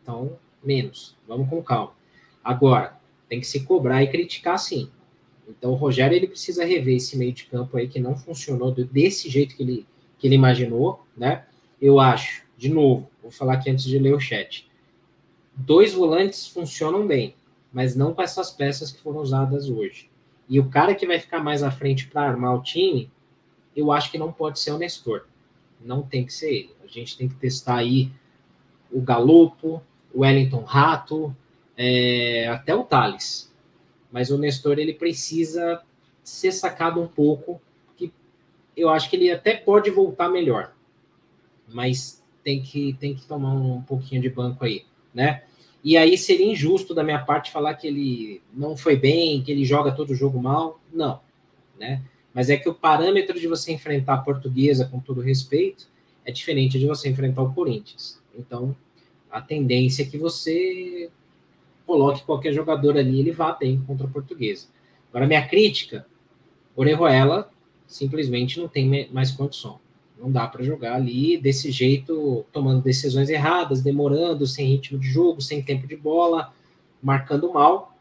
[0.00, 1.16] Então, menos.
[1.26, 1.92] Vamos com calma.
[2.44, 2.96] Agora,
[3.28, 4.88] tem que se cobrar e criticar sim.
[5.48, 9.28] Então o Rogério ele precisa rever esse meio de campo aí que não funcionou desse
[9.28, 9.86] jeito que ele,
[10.18, 11.44] que ele imaginou, né?
[11.80, 14.68] Eu acho, de novo, vou falar aqui antes de ler o chat.
[15.54, 17.34] Dois volantes funcionam bem,
[17.72, 20.10] mas não com essas peças que foram usadas hoje.
[20.48, 23.10] E o cara que vai ficar mais à frente para armar o time,
[23.76, 25.26] eu acho que não pode ser o Nestor.
[25.80, 26.74] Não tem que ser ele.
[26.82, 28.10] A gente tem que testar aí
[28.90, 31.34] o Galopo, o Wellington Rato,
[31.76, 33.52] é, até o Thales
[34.14, 35.82] mas o Nestor ele precisa
[36.22, 37.60] ser sacado um pouco,
[37.96, 38.12] que
[38.76, 40.72] eu acho que ele até pode voltar melhor,
[41.66, 45.42] mas tem que tem que tomar um pouquinho de banco aí, né?
[45.82, 49.64] E aí seria injusto da minha parte falar que ele não foi bem, que ele
[49.64, 51.20] joga todo jogo mal, não,
[51.76, 52.00] né?
[52.32, 55.88] Mas é que o parâmetro de você enfrentar a portuguesa, com todo respeito,
[56.24, 58.22] é diferente de você enfrentar o Corinthians.
[58.38, 58.76] Então,
[59.28, 61.10] a tendência é que você
[61.86, 64.66] coloque qualquer jogador ali, ele vá bem contra a portuguesa.
[65.10, 66.06] Agora, minha crítica,
[66.74, 67.50] Orejuela
[67.86, 69.78] simplesmente não tem mais condição.
[70.18, 75.40] Não dá para jogar ali desse jeito, tomando decisões erradas, demorando, sem ritmo de jogo,
[75.40, 76.52] sem tempo de bola,
[77.02, 77.96] marcando mal.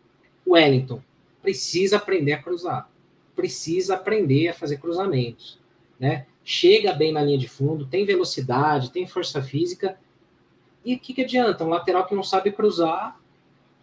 [0.48, 1.02] Wellington
[1.42, 2.90] precisa aprender a cruzar,
[3.36, 5.60] precisa aprender a fazer cruzamentos,
[6.00, 6.26] né?
[6.46, 9.98] Chega bem na linha de fundo, tem velocidade, tem força física.
[10.84, 11.64] E o que, que adianta?
[11.64, 13.20] Um lateral que não sabe cruzar,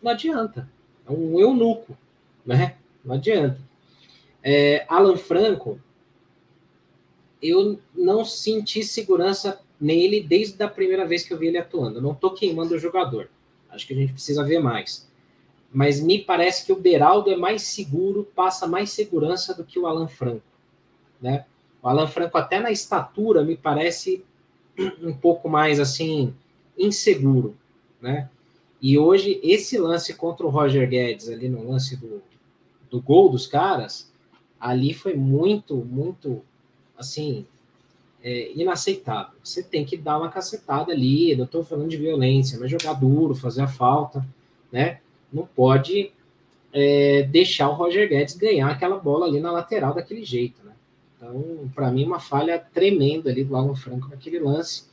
[0.03, 0.69] não adianta.
[1.07, 1.97] É um eunuco,
[2.45, 2.77] né?
[3.05, 3.59] Não adianta.
[4.43, 5.81] É, Alan Franco,
[7.43, 11.99] eu não senti segurança nele desde a primeira vez que eu vi ele atuando.
[11.99, 13.31] Eu não estou queimando o jogador.
[13.71, 15.09] Acho que a gente precisa ver mais.
[15.73, 19.87] Mas me parece que o Beraldo é mais seguro, passa mais segurança do que o
[19.87, 20.43] Alan Franco.
[21.21, 21.45] Né?
[21.83, 24.25] O Alan Franco, até na estatura, me parece
[25.03, 26.35] um pouco mais assim,
[26.77, 27.57] inseguro.
[28.01, 28.29] Né?
[28.81, 32.23] E hoje, esse lance contra o Roger Guedes, ali no lance do,
[32.91, 34.11] do gol dos caras,
[34.59, 36.43] ali foi muito, muito,
[36.97, 37.47] assim,
[38.23, 39.39] é, inaceitável.
[39.43, 43.35] Você tem que dar uma cacetada ali, não estou falando de violência, mas jogar duro,
[43.35, 44.27] fazer a falta,
[44.71, 45.01] né?
[45.33, 46.13] Não pode
[46.73, 50.73] é, deixar o Roger Guedes ganhar aquela bola ali na lateral daquele jeito, né?
[51.17, 54.90] Então, para mim, uma falha tremenda ali do Alan Franco naquele lance.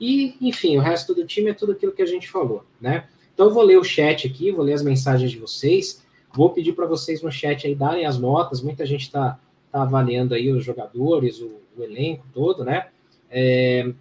[0.00, 3.06] E, enfim, o resto do time é tudo aquilo que a gente falou, né?
[3.32, 6.02] Então, eu vou ler o chat aqui, vou ler as mensagens de vocês.
[6.32, 8.60] Vou pedir para vocês no chat aí darem as notas.
[8.60, 9.38] Muita gente está
[9.70, 12.88] tá avaliando aí os jogadores, o, o elenco todo, né?
[13.30, 13.92] É,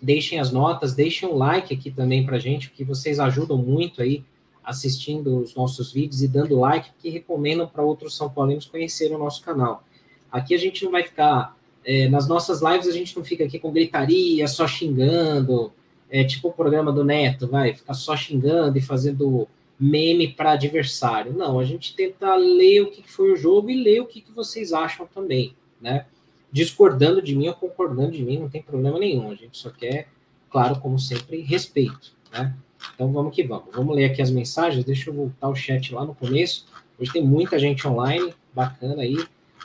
[0.00, 4.24] deixem as notas, deixem um like aqui também para gente, porque vocês ajudam muito aí
[4.62, 9.18] assistindo os nossos vídeos e dando like, que recomendam para outros São Paulinos conhecerem o
[9.18, 9.84] nosso canal.
[10.30, 11.55] Aqui a gente não vai ficar
[11.86, 15.72] é, nas nossas lives a gente não fica aqui com gritaria, só xingando,
[16.10, 19.46] é tipo o programa do Neto, vai ficar só xingando e fazendo
[19.78, 21.32] meme para adversário.
[21.32, 24.72] Não, a gente tenta ler o que foi o jogo e ler o que vocês
[24.72, 26.06] acham também, né?
[26.50, 29.30] Discordando de mim ou concordando de mim, não tem problema nenhum.
[29.30, 30.08] A gente só quer,
[30.50, 32.52] claro, como sempre, respeito, né?
[32.94, 33.66] Então vamos que vamos.
[33.72, 34.84] Vamos ler aqui as mensagens.
[34.84, 36.66] Deixa eu voltar o chat lá no começo.
[36.98, 39.16] Hoje tem muita gente online, bacana aí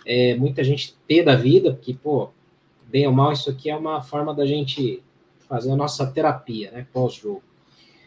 [0.06, 2.30] é, muita gente ter da vida, porque, pô,
[2.88, 5.02] bem ou mal, isso aqui é uma forma da gente
[5.48, 7.44] fazer a nossa terapia, né, pós-jogo.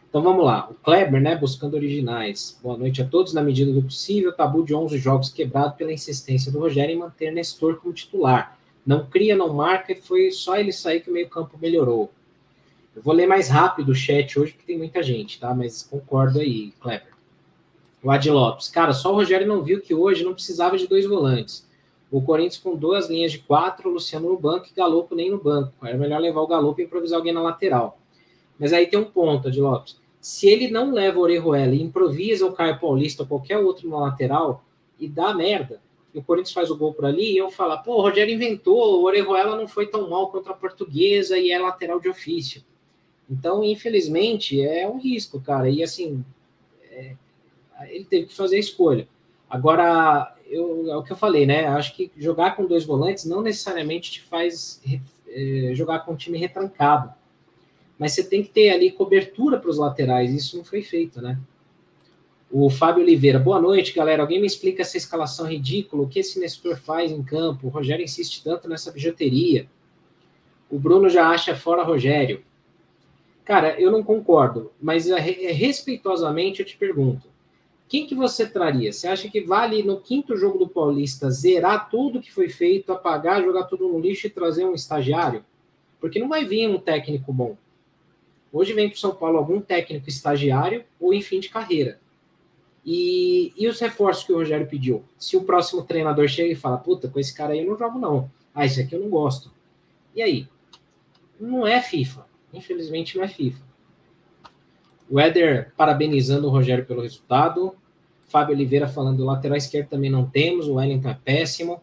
[0.08, 2.58] Então vamos lá, o Kleber, né, buscando originais.
[2.62, 6.52] Boa noite a todos, na medida do possível, tabu de 11 jogos quebrado pela insistência
[6.52, 8.56] do Rogério em manter Nestor como titular.
[8.86, 12.12] Não cria, não marca, e foi só ele sair que o meio campo melhorou.
[12.94, 15.52] Eu vou ler mais rápido o chat hoje, porque tem muita gente, tá?
[15.52, 17.12] Mas concordo aí, Kleber.
[18.02, 18.68] O Adi Lopes.
[18.68, 21.66] Cara, só o Rogério não viu que hoje não precisava de dois volantes.
[22.10, 25.72] O Corinthians com duas linhas de quatro, Luciano no banco e Galopo nem no banco.
[25.82, 27.98] Era melhor levar o Galopo e improvisar alguém na lateral.
[28.58, 29.98] Mas aí tem um ponto, de Lopes.
[30.20, 33.98] Se ele não leva o Orejuela e improvisa o Caio Paulista ou qualquer outro na
[33.98, 34.64] lateral
[34.98, 35.82] e dá merda,
[36.14, 39.00] e o Corinthians faz o gol por ali, e eu falar, pô, o Rogério inventou,
[39.00, 42.62] o Orejuela não foi tão mal contra a portuguesa e é lateral de ofício.
[43.28, 45.68] Então, infelizmente, é um risco, cara.
[45.68, 46.24] E assim,
[46.90, 47.16] é,
[47.88, 49.08] ele teve que fazer a escolha.
[49.50, 51.66] Agora, eu, é o que eu falei, né?
[51.66, 54.80] Acho que jogar com dois volantes não necessariamente te faz
[55.28, 57.12] é, jogar com um time retrancado.
[57.98, 61.38] Mas você tem que ter ali cobertura para os laterais, isso não foi feito, né?
[62.50, 64.22] O Fábio Oliveira, boa noite, galera.
[64.22, 66.04] Alguém me explica essa escalação ridícula?
[66.04, 67.66] O que esse Nestor faz em campo?
[67.66, 69.66] O Rogério insiste tanto nessa bijuteria.
[70.70, 72.44] O Bruno já acha fora Rogério.
[73.44, 77.28] Cara, eu não concordo, mas é, respeitosamente eu te pergunto:
[77.94, 78.92] quem que você traria?
[78.92, 83.40] Você acha que vale no quinto jogo do Paulista zerar tudo que foi feito, apagar,
[83.40, 85.44] jogar tudo no lixo e trazer um estagiário?
[86.00, 87.56] Porque não vai vir um técnico bom.
[88.52, 92.00] Hoje vem para o São Paulo algum técnico estagiário ou em fim de carreira.
[92.84, 95.04] E, e os reforços que o Rogério pediu?
[95.16, 97.96] Se o próximo treinador chega e fala, puta, com esse cara aí eu não jogo
[97.96, 98.28] não.
[98.52, 99.52] Ah, esse aqui eu não gosto.
[100.16, 100.48] E aí?
[101.38, 102.26] Não é FIFA.
[102.52, 103.62] Infelizmente não é FIFA.
[105.08, 107.76] O Éder parabenizando o Rogério pelo resultado.
[108.28, 111.80] Fábio Oliveira falando lateral esquerdo também não temos, o Wellington é péssimo.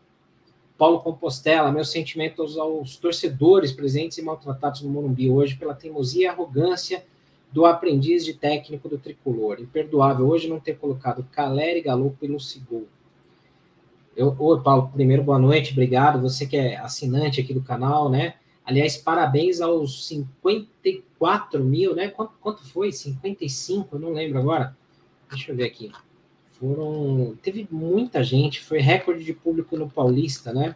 [0.77, 6.27] Paulo Compostela, meus sentimentos aos torcedores presentes e maltratados no Morumbi hoje pela teimosia e
[6.27, 7.05] arrogância
[7.51, 9.59] do aprendiz de técnico do tricolor.
[9.59, 12.87] Imperdoável hoje não ter colocado Caleri, Galopo e Lucigol.
[14.15, 16.21] Eu, oi, Paulo, primeiro boa noite, obrigado.
[16.21, 18.35] Você que é assinante aqui do canal, né?
[18.65, 22.07] Aliás, parabéns aos 54 mil, né?
[22.07, 22.91] Quanto, quanto foi?
[22.91, 23.95] 55?
[23.95, 24.75] Eu não lembro agora.
[25.29, 25.91] Deixa eu ver aqui.
[26.61, 27.35] Foram.
[27.41, 30.75] Teve muita gente, foi recorde de público no Paulista, né?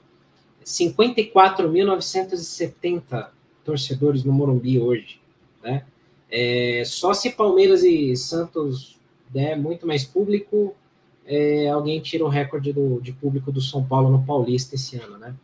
[0.65, 3.29] 54.970
[3.63, 5.21] torcedores no Morumbi hoje,
[5.63, 5.85] né?
[6.29, 10.75] É, só se Palmeiras e Santos der muito mais público,
[11.23, 15.19] é, alguém tira o recorde do, de público do São Paulo no Paulista esse ano,
[15.19, 15.35] né?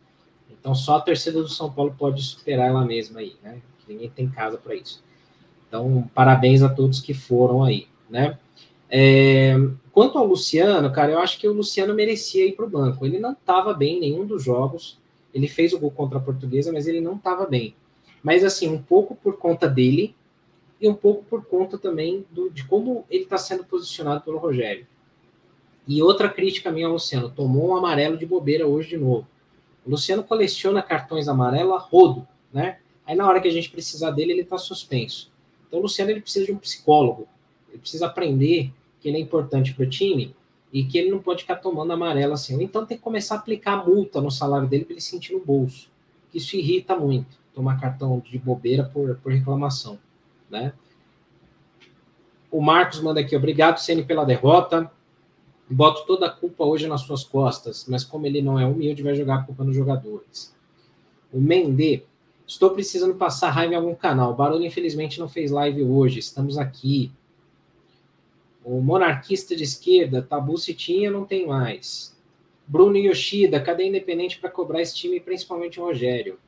[0.50, 3.62] Então só a torcida do São Paulo pode superar ela mesma aí, né?
[3.88, 5.00] Ninguém tem casa para isso.
[5.68, 8.36] Então, parabéns a todos que foram aí, né?
[8.90, 9.56] É,
[9.92, 13.04] quanto ao Luciano, cara, eu acho que o Luciano merecia ir para o banco.
[13.04, 14.98] Ele não estava bem em nenhum dos jogos.
[15.32, 17.74] Ele fez o gol contra a Portuguesa, mas ele não estava bem.
[18.22, 20.14] Mas, assim, um pouco por conta dele
[20.80, 24.86] e um pouco por conta também do, de como ele está sendo posicionado pelo Rogério.
[25.86, 29.26] E outra crítica minha ao Luciano: tomou um amarelo de bobeira hoje de novo.
[29.84, 32.78] O Luciano coleciona cartões amarelos a rodo, né?
[33.04, 35.30] Aí na hora que a gente precisar dele, ele está suspenso.
[35.66, 37.26] Então o Luciano ele precisa de um psicólogo.
[37.68, 40.34] Ele precisa aprender que ele é importante para o time
[40.72, 42.62] e que ele não pode ficar tomando amarelo assim.
[42.62, 45.90] Então tem que começar a aplicar multa no salário dele para ele sentir no bolso.
[46.32, 49.98] Isso irrita muito, tomar cartão de bobeira por, por reclamação,
[50.48, 50.72] né?
[52.50, 54.90] O Marcos manda aqui, obrigado, Ceni, pela derrota.
[55.68, 59.14] Boto toda a culpa hoje nas suas costas, mas como ele não é humilde, vai
[59.14, 60.54] jogar a culpa nos jogadores.
[61.32, 62.02] O Mendê,
[62.46, 64.32] estou precisando passar raiva em algum canal.
[64.32, 66.18] O Barulho, infelizmente, não fez live hoje.
[66.18, 67.10] Estamos aqui.
[68.64, 72.16] O monarquista de esquerda, Tabu se tinha, não tem mais.
[72.66, 76.38] Bruno Yoshida, cadê Independente para cobrar esse time, principalmente o Rogério?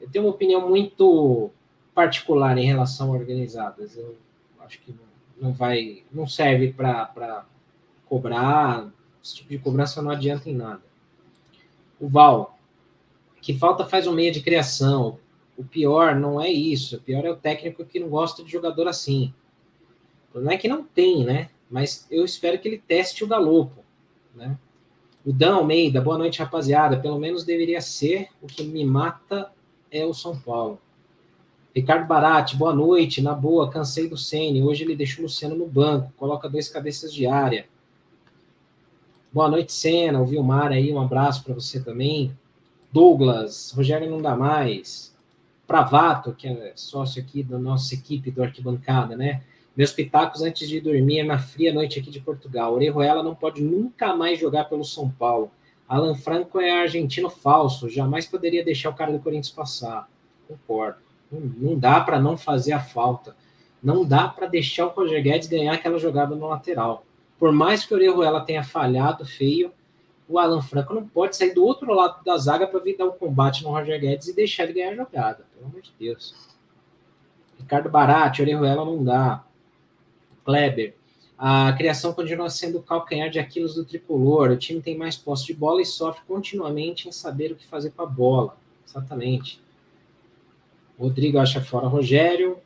[0.00, 1.50] Eu tenho uma opinião muito
[1.94, 3.96] particular em relação a organizadas.
[3.96, 4.16] Eu
[4.60, 4.94] acho que
[5.40, 7.46] não vai, não serve para
[8.06, 8.90] cobrar.
[9.22, 10.82] Esse tipo de cobrança não adianta em nada.
[12.00, 12.58] O Val,
[13.40, 15.18] que falta faz um meia de criação.
[15.56, 16.96] O pior não é isso.
[16.96, 19.32] O pior é o técnico que não gosta de jogador assim.
[20.34, 21.50] Não é que não tem, né?
[21.70, 23.82] Mas eu espero que ele teste o Galopo,
[24.34, 24.58] né?
[25.24, 26.98] O Dan Almeida, boa noite, rapaziada.
[26.98, 28.28] Pelo menos deveria ser.
[28.40, 29.52] O que me mata
[29.90, 30.80] é o São Paulo.
[31.74, 33.22] Ricardo Barati, boa noite.
[33.22, 34.62] Na boa, cansei do Sene.
[34.62, 36.12] Hoje ele deixou o Luciano no banco.
[36.16, 37.66] Coloca dois cabeças de área.
[39.32, 40.20] Boa noite, Senna.
[40.20, 42.36] O Vilmar aí, um abraço para você também.
[42.92, 45.14] Douglas, Rogério não dá mais.
[45.66, 49.42] Pravato, que é sócio aqui da nossa equipe do Arquibancada, né?
[49.76, 52.74] Meus pitacos antes de dormir é na fria noite aqui de Portugal.
[52.74, 55.50] Orejuela não pode nunca mais jogar pelo São Paulo.
[55.88, 57.88] Alan Franco é argentino falso.
[57.88, 60.08] Jamais poderia deixar o cara do Corinthians passar.
[60.46, 60.98] Concordo.
[61.30, 63.34] Não, não dá para não fazer a falta.
[63.82, 67.04] Não dá para deixar o Roger Guedes ganhar aquela jogada no lateral.
[67.38, 69.72] Por mais que o Orejuela tenha falhado feio,
[70.28, 73.12] o Alan Franco não pode sair do outro lado da zaga para vir dar um
[73.12, 75.44] combate no Roger Guedes e deixar ele ganhar a jogada.
[75.54, 76.34] Pelo amor de Deus.
[77.58, 79.44] Ricardo Barati, Orejuela não dá.
[80.44, 80.94] Kleber.
[81.38, 84.50] A criação continua sendo o calcanhar de Aquiles do tricolor.
[84.50, 87.90] O time tem mais posse de bola e sofre continuamente em saber o que fazer
[87.90, 88.56] com a bola.
[88.86, 89.60] Exatamente.
[90.98, 92.58] Rodrigo acha fora Rogério.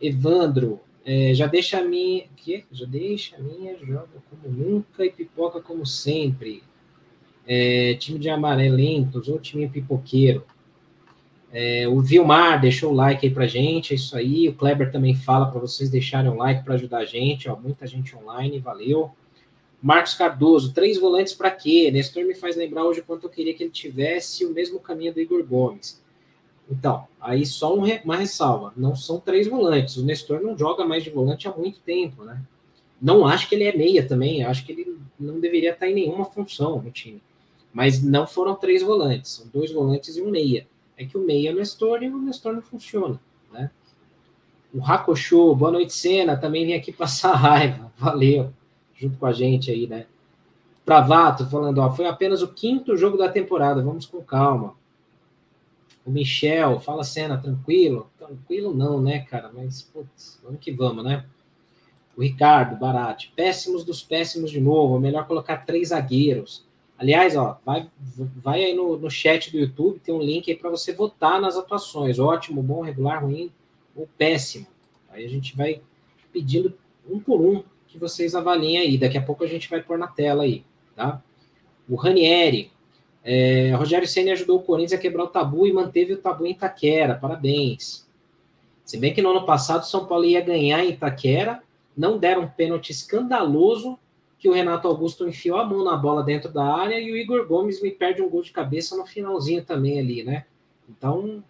[0.00, 2.26] Evandro, é, já deixa a minha.
[2.36, 2.64] Que?
[2.70, 6.62] Já deixa a minha, joga como nunca e pipoca como sempre.
[7.46, 10.44] É, time de amarelentos ou time pipoqueiro.
[11.58, 14.46] É, o Vilmar deixou o like aí pra gente, é isso aí.
[14.46, 17.86] O Kleber também fala para vocês deixarem um like para ajudar a gente, ó, muita
[17.86, 19.10] gente online, valeu.
[19.80, 21.90] Marcos Cardoso, três volantes para quê?
[21.90, 25.20] Nestor me faz lembrar hoje quanto eu queria que ele tivesse o mesmo caminho do
[25.20, 25.98] Igor Gomes.
[26.70, 29.96] Então, aí só uma ressalva: não são três volantes.
[29.96, 32.38] O Nestor não joga mais de volante há muito tempo, né?
[33.00, 36.26] Não acho que ele é meia também, acho que ele não deveria estar em nenhuma
[36.26, 37.22] função no time.
[37.72, 40.66] Mas não foram três volantes, são dois volantes e um meia
[40.96, 43.20] é que o meia é Nestor e o Nestor não funciona,
[43.52, 43.70] né?
[44.72, 48.52] O Hakusho, boa noite, Senna, também vem aqui passar raiva, valeu,
[48.94, 50.06] junto com a gente aí, né?
[50.84, 54.74] Pravato falando, ó, foi apenas o quinto jogo da temporada, vamos com calma.
[56.04, 58.08] O Michel, fala Senna, tranquilo?
[58.16, 59.50] Tranquilo não, né, cara?
[59.52, 61.26] Mas, putz, vamos que vamos, né?
[62.16, 66.65] O Ricardo, Barate, péssimos dos péssimos de novo, melhor colocar três zagueiros.
[66.98, 67.88] Aliás, ó, vai,
[68.42, 71.56] vai aí no, no chat do YouTube, tem um link aí para você votar nas
[71.56, 72.18] atuações.
[72.18, 73.50] Ótimo, bom, regular, ruim
[73.94, 74.66] ou péssimo.
[75.10, 75.82] Aí a gente vai
[76.32, 76.72] pedindo
[77.08, 78.98] um por um que vocês avaliem aí.
[78.98, 81.22] Daqui a pouco a gente vai pôr na tela aí, tá?
[81.88, 82.70] O Ranieri.
[83.22, 86.52] É, Rogério Senna ajudou o Corinthians a quebrar o tabu e manteve o tabu em
[86.52, 87.14] Itaquera.
[87.14, 88.06] Parabéns.
[88.84, 91.60] Se bem que no ano passado o São Paulo ia ganhar em Itaquera,
[91.96, 93.98] não deram um pênalti escandaloso
[94.38, 97.46] que o Renato Augusto enfiou a mão na bola dentro da área e o Igor
[97.46, 100.44] Gomes me perde um gol de cabeça no finalzinho também ali, né?
[100.88, 101.42] Então,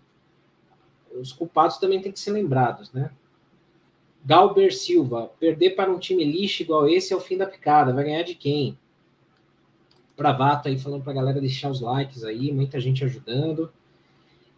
[1.20, 3.10] os culpados também têm que ser lembrados, né?
[4.24, 7.92] Galber Silva, perder para um time lixo igual esse é o fim da picada.
[7.92, 8.76] Vai ganhar de quem?
[10.16, 13.70] Bravato aí falando para a galera deixar os likes aí, muita gente ajudando.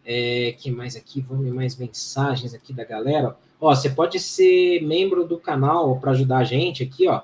[0.03, 1.21] É, que mais aqui?
[1.21, 3.37] Vamos ver mais mensagens aqui da galera.
[3.61, 7.21] Ó, você pode ser membro do canal para ajudar a gente aqui, ó.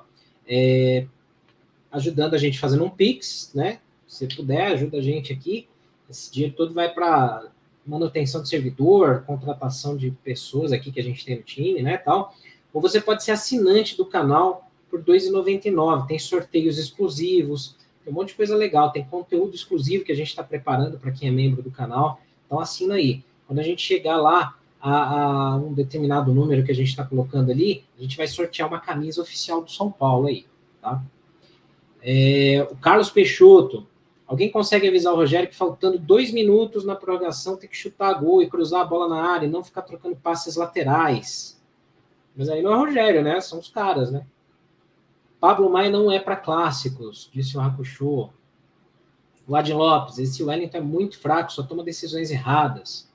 [0.47, 1.05] É,
[1.91, 3.79] ajudando a gente fazendo um Pix, né?
[4.07, 5.67] Se puder, ajuda a gente aqui.
[6.09, 7.47] Esse dinheiro todo vai para
[7.85, 12.33] manutenção de servidor, contratação de pessoas aqui que a gente tem no time, né, tal.
[12.73, 16.07] Ou você pode ser assinante do canal por R$ 2,99.
[16.07, 20.29] Tem sorteios exclusivos, tem um monte de coisa legal, tem conteúdo exclusivo que a gente
[20.29, 22.19] está preparando para quem é membro do canal.
[22.45, 23.23] Então assina aí.
[23.47, 24.57] Quando a gente chegar lá
[24.93, 28.67] a, a um determinado número que a gente está colocando ali, a gente vai sortear
[28.67, 30.45] uma camisa oficial do São Paulo aí,
[30.81, 31.01] tá?
[32.01, 33.87] É, o Carlos Peixoto,
[34.27, 38.41] Alguém consegue avisar o Rogério que faltando dois minutos na prorrogação tem que chutar gol
[38.41, 41.61] e cruzar a bola na área e não ficar trocando passes laterais.
[42.35, 43.39] Mas aí não é o Rogério, né?
[43.39, 44.25] São os caras, né?
[45.39, 48.29] Pablo Maia não é para clássicos, disse o Hakusho.
[49.53, 53.07] Adin Lopes, esse Wellington é muito fraco, só toma decisões erradas.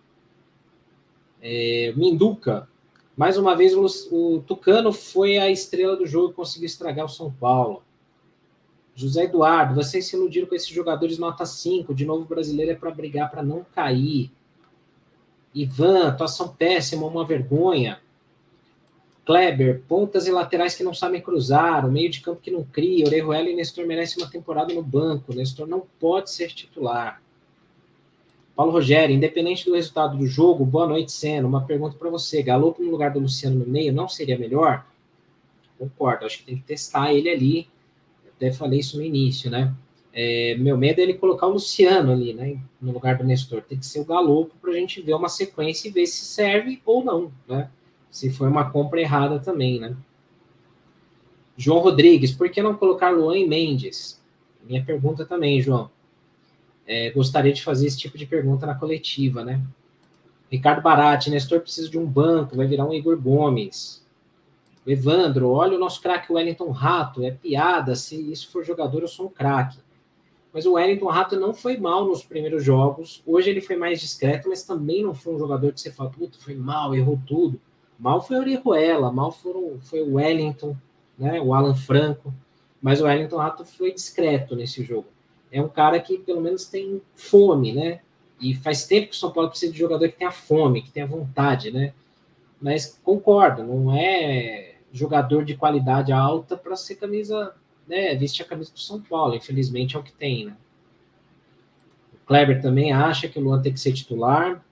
[1.43, 2.69] É, Minduca,
[3.17, 7.09] mais uma vez o, o Tucano foi a estrela do jogo e conseguiu estragar o
[7.09, 7.83] São Paulo.
[8.95, 11.95] José Eduardo, vocês se iludiram com esses jogadores nota 5.
[11.95, 14.31] De novo, o brasileiro é para brigar para não cair.
[15.55, 18.01] Ivan, atuação péssima, uma vergonha.
[19.25, 23.07] Kleber, pontas e laterais que não sabem cruzar, o meio de campo que não cria.
[23.07, 25.35] Orejuela e Nestor merecem uma temporada no banco.
[25.35, 27.23] Nestor não pode ser titular.
[28.61, 31.49] Paulo Rogério, independente do resultado do jogo, boa noite, Senna.
[31.49, 34.85] Uma pergunta para você: Galopo no lugar do Luciano no meio não seria melhor?
[35.79, 37.71] Concordo, acho que tem que testar ele ali
[38.37, 39.75] até falei isso no início, né?
[40.13, 42.61] É, meu medo é ele colocar o Luciano ali, né?
[42.83, 43.63] No lugar do Nestor.
[43.63, 46.83] Tem que ser o Galopo para a gente ver uma sequência e ver se serve
[46.85, 47.71] ou não, né?
[48.11, 49.97] Se foi uma compra errada também, né?
[51.57, 54.21] João Rodrigues, por que não colocar Luan e Mendes?
[54.63, 55.91] Minha pergunta também, João.
[56.87, 59.63] É, gostaria de fazer esse tipo de pergunta na coletiva, né?
[60.51, 64.05] Ricardo Barati, Nestor precisa de um banco, vai virar um Igor Gomes.
[64.85, 69.27] Evandro, olha o nosso craque Wellington Rato, é piada, se isso for jogador eu sou
[69.27, 69.79] um craque.
[70.53, 74.49] Mas o Wellington Rato não foi mal nos primeiros jogos, hoje ele foi mais discreto,
[74.49, 77.61] mas também não foi um jogador que você fala, puta, foi mal, errou tudo.
[77.97, 80.77] Mal foi o Orejuela, mal foram, foi o Wellington,
[81.17, 82.35] né, o Alan Franco,
[82.83, 85.07] mas o Wellington Rato foi discreto nesse jogo.
[85.53, 88.01] É um cara que pelo menos tem fome, né?
[88.41, 91.07] E faz tempo que o São Paulo precisa de jogador que tenha fome, que tenha
[91.07, 91.93] vontade, né?
[92.61, 97.55] Mas concordo, não é jogador de qualidade alta para ser camisa,
[97.87, 99.35] né, vestir a camisa do São Paulo.
[99.35, 100.57] Infelizmente é o que tem, né?
[102.15, 104.65] O Kleber também acha que o Luan tem que ser titular.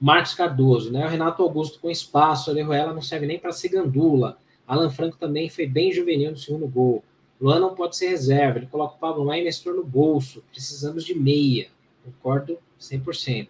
[0.00, 1.06] Marcos Cardoso, né?
[1.06, 4.38] O Renato Augusto com espaço, o Orejuela não serve nem para ser gandula.
[4.66, 7.02] Alan Franco também foi bem juvenil no segundo gol.
[7.40, 10.42] Luan não pode ser reserva, ele coloca o Pablo Maia e Nestor no bolso.
[10.50, 11.68] Precisamos de meia.
[12.04, 13.48] Concordo 100%.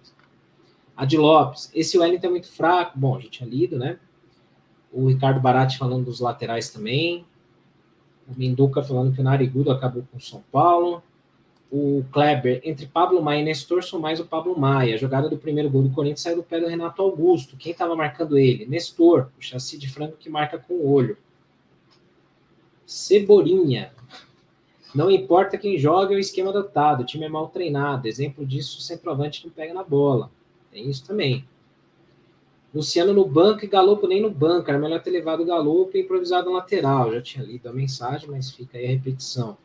[0.97, 2.99] Adi Lopes, esse Wellington é muito fraco.
[2.99, 3.99] Bom, a gente tinha lido, né?
[4.91, 7.27] O Ricardo Barati falando dos laterais também.
[8.27, 11.03] O Minduca falando que o Narigudo acabou com o São Paulo.
[11.71, 14.95] O Kleber, entre Pablo Maia e Nestor, sou mais o Pablo Maia.
[14.95, 17.57] A jogada do primeiro gol do Corinthians saiu do pé do Renato Augusto.
[17.57, 18.65] Quem estava marcando ele?
[18.67, 21.19] Nestor, o chassi de frango que marca com o olho.
[22.87, 23.93] Cebolinha.
[24.95, 27.03] Não importa quem joga, é o esquema adotado.
[27.03, 28.09] O time é mal treinado.
[28.09, 30.31] Exemplo disso, o centroavante não pega na bola.
[30.73, 31.45] Tem isso também.
[32.75, 34.71] Luciano no banco e Galopo nem no banco.
[34.71, 37.13] Era melhor ter levado o Galopo e improvisado no lateral.
[37.13, 39.59] Já tinha lido a mensagem, mas fica aí a repetição.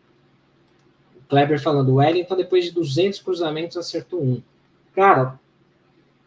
[1.15, 4.41] O Kleber falando, Wellington, depois de 200 cruzamentos, acertou um.
[4.93, 5.39] Cara,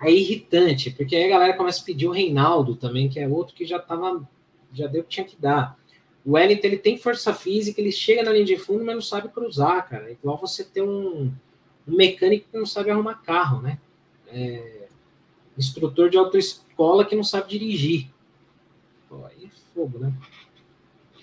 [0.01, 3.55] é irritante, porque aí a galera começa a pedir o Reinaldo também, que é outro
[3.55, 4.27] que já tava,
[4.73, 5.79] já deu o que tinha que dar.
[6.25, 9.29] O Wellington, ele tem força física, ele chega na linha de fundo, mas não sabe
[9.29, 10.11] cruzar, cara.
[10.11, 11.31] Igual você ter um,
[11.87, 13.79] um mecânico que não sabe arrumar carro, né?
[14.29, 14.89] É,
[15.57, 18.09] instrutor de autoescola que não sabe dirigir.
[19.09, 20.13] Pô, aí é fogo, né?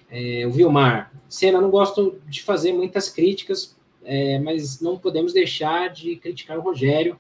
[0.10, 5.90] É, o Vilmar, Senna, não gosto de fazer muitas críticas, é, mas não podemos deixar
[5.90, 7.18] de criticar o Rogério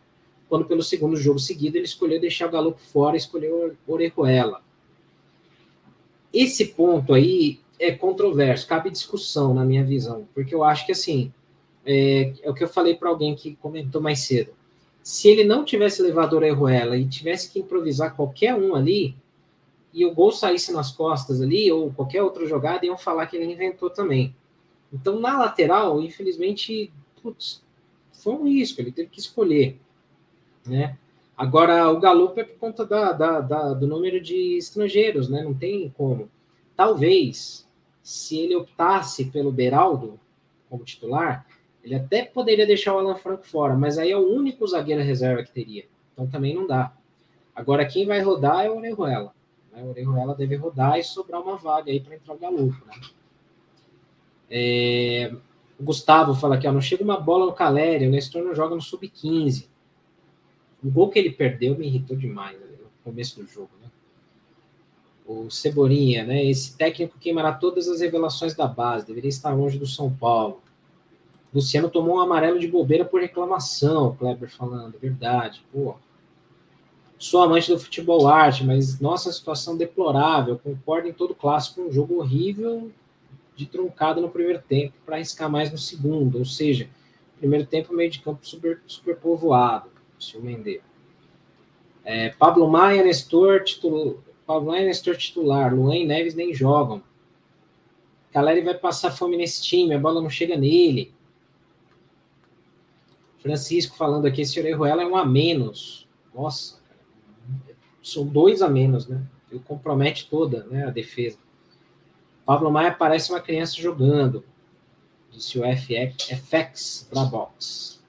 [0.49, 4.61] quando pelo segundo jogo seguido ele escolheu deixar o Galo fora escolheu Orejuela.
[6.33, 11.33] Esse ponto aí é controverso, cabe discussão na minha visão, porque eu acho que assim,
[11.85, 14.53] é, é o que eu falei para alguém que comentou mais cedo
[15.03, 19.15] se ele não tivesse levado Orejuela e tivesse que improvisar qualquer um ali,
[19.93, 23.51] e o gol saísse nas costas ali, ou qualquer outra jogada, iam falar que ele
[23.51, 24.33] inventou também.
[24.93, 27.61] Então, na lateral, infelizmente, putz,
[28.13, 29.79] foi um risco, ele teve que escolher.
[30.65, 30.97] Né?
[31.35, 35.43] Agora, o Galo é por conta da, da, da, do número de estrangeiros, né?
[35.43, 36.29] Não tem como.
[36.75, 37.67] Talvez,
[38.01, 40.19] se ele optasse pelo Beraldo
[40.69, 41.45] como titular,
[41.83, 45.43] ele até poderia deixar o Alan Franco fora, mas aí é o único zagueiro reserva
[45.43, 45.85] que teria.
[46.13, 46.93] Então também não dá.
[47.55, 49.33] Agora, quem vai rodar é o Orejuela.
[49.71, 49.83] Né?
[49.83, 52.67] O Orejuela deve rodar e sobrar uma vaga aí para entrar o Galo.
[52.67, 52.93] Né?
[54.49, 55.35] É...
[55.79, 58.75] O Gustavo fala aqui, ó, não chega uma bola no Calério, o Nestor não joga
[58.75, 59.67] no sub-15.
[60.83, 63.69] O gol que ele perdeu me irritou demais né, no começo do jogo.
[65.31, 66.43] O Cebolinha, né?
[66.43, 70.61] Esse técnico queimará todas as revelações da base, deveria estar longe do São Paulo.
[71.53, 75.63] Luciano tomou um amarelo de bobeira por reclamação, Kleber falando, verdade.
[75.71, 75.95] Pô.
[77.17, 80.57] Sou amante do futebol arte, mas nossa situação deplorável.
[80.57, 82.91] Concordo em todo clássico, um jogo horrível
[83.55, 86.39] de truncado no primeiro tempo para arriscar mais no segundo.
[86.39, 86.89] Ou seja,
[87.37, 90.81] primeiro tempo meio de campo super, super povoado, se o Mendes.
[92.03, 94.15] É, Pablo Maia, Nestor, titular,
[94.51, 95.73] Pablo Maia, Nestor titular.
[95.73, 97.01] Luan e Neves nem jogam.
[98.33, 101.13] Caleri vai passar fome nesse time, a bola não chega nele.
[103.39, 106.05] Francisco falando aqui, esse Orejuela é um a menos.
[106.35, 106.79] Nossa,
[108.03, 109.21] são dois a menos, né?
[109.49, 111.37] Ele compromete toda né, a defesa.
[112.45, 114.43] Pablo Maia parece uma criança jogando,
[115.31, 118.01] disse o FX, para box.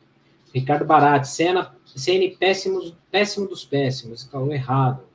[0.53, 5.12] Ricardo Barati, CN péssimo, péssimo dos péssimos, falou errado.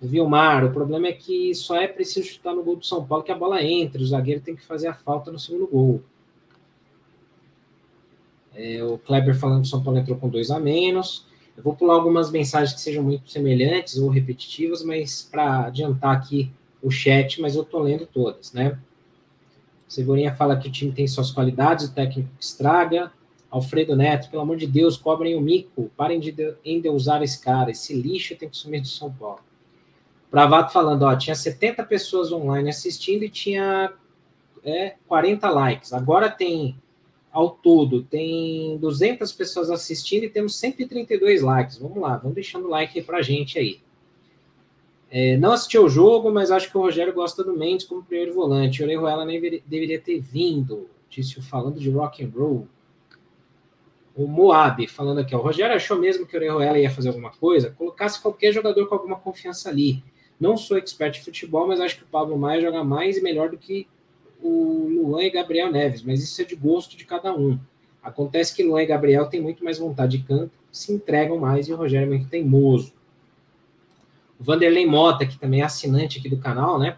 [0.00, 3.30] Vilmar, o problema é que só é preciso chutar no gol do São Paulo que
[3.30, 6.02] a bola entre, o zagueiro tem que fazer a falta no segundo gol.
[8.54, 11.26] É, o Kleber falando que o São Paulo entrou com dois a menos.
[11.56, 16.50] Eu vou pular algumas mensagens que sejam muito semelhantes ou repetitivas, mas para adiantar aqui
[16.82, 18.78] o chat, mas eu estou lendo todas, né?
[19.86, 23.12] Cebolinha fala que o time tem suas qualidades, o técnico estraga.
[23.50, 26.32] Alfredo Neto, pelo amor de Deus, cobrem o mico, parem de
[26.64, 29.40] endeusar esse cara, esse lixo tem que sumir do São Paulo.
[30.30, 33.92] Bravato falando, ó, tinha 70 pessoas online assistindo e tinha
[34.64, 35.92] é, 40 likes.
[35.92, 36.76] Agora tem
[37.32, 41.78] ao todo tem 200 pessoas assistindo e temos 132 likes.
[41.78, 43.80] Vamos lá, vamos deixando o like aí pra gente aí.
[45.10, 48.32] É, não assisti o jogo, mas acho que o Rogério gosta do Mendes como primeiro
[48.32, 48.80] volante.
[48.80, 52.68] O Orejuela nem deveria ter vindo, disse falando de rock and roll.
[54.14, 57.70] O Moab falando aqui, o Rogério achou mesmo que o Orejuela ia fazer alguma coisa?
[57.70, 60.02] Colocasse qualquer jogador com alguma confiança ali.
[60.40, 63.50] Não sou expert de futebol, mas acho que o Pablo Maia joga mais e melhor
[63.50, 63.86] do que
[64.42, 67.58] o Luan e Gabriel Neves, mas isso é de gosto de cada um.
[68.02, 71.72] Acontece que Luan e Gabriel têm muito mais vontade de campo, se entregam mais e
[71.72, 72.94] o Rogério é muito teimoso.
[74.38, 76.96] O Vanderlei Mota, que também é assinante aqui do canal, né?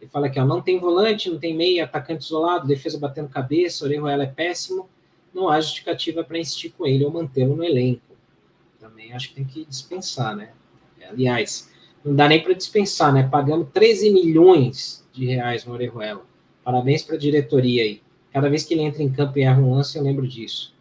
[0.00, 3.84] Ele fala que ó, não tem volante, não tem meia, atacante isolado, defesa batendo cabeça,
[3.84, 4.88] Orejuela é péssimo,
[5.32, 8.02] não há justificativa para insistir com ele ou mantê-lo no elenco.
[8.80, 10.50] Também acho que tem que dispensar, né?
[11.08, 11.70] Aliás,
[12.04, 13.28] não dá nem para dispensar, né?
[13.28, 16.24] Pagamos 13 milhões de reais no Orejuela.
[16.64, 18.02] Parabéns para a diretoria aí.
[18.32, 20.74] Cada vez que ele entra em campo e erra um lance, eu lembro disso.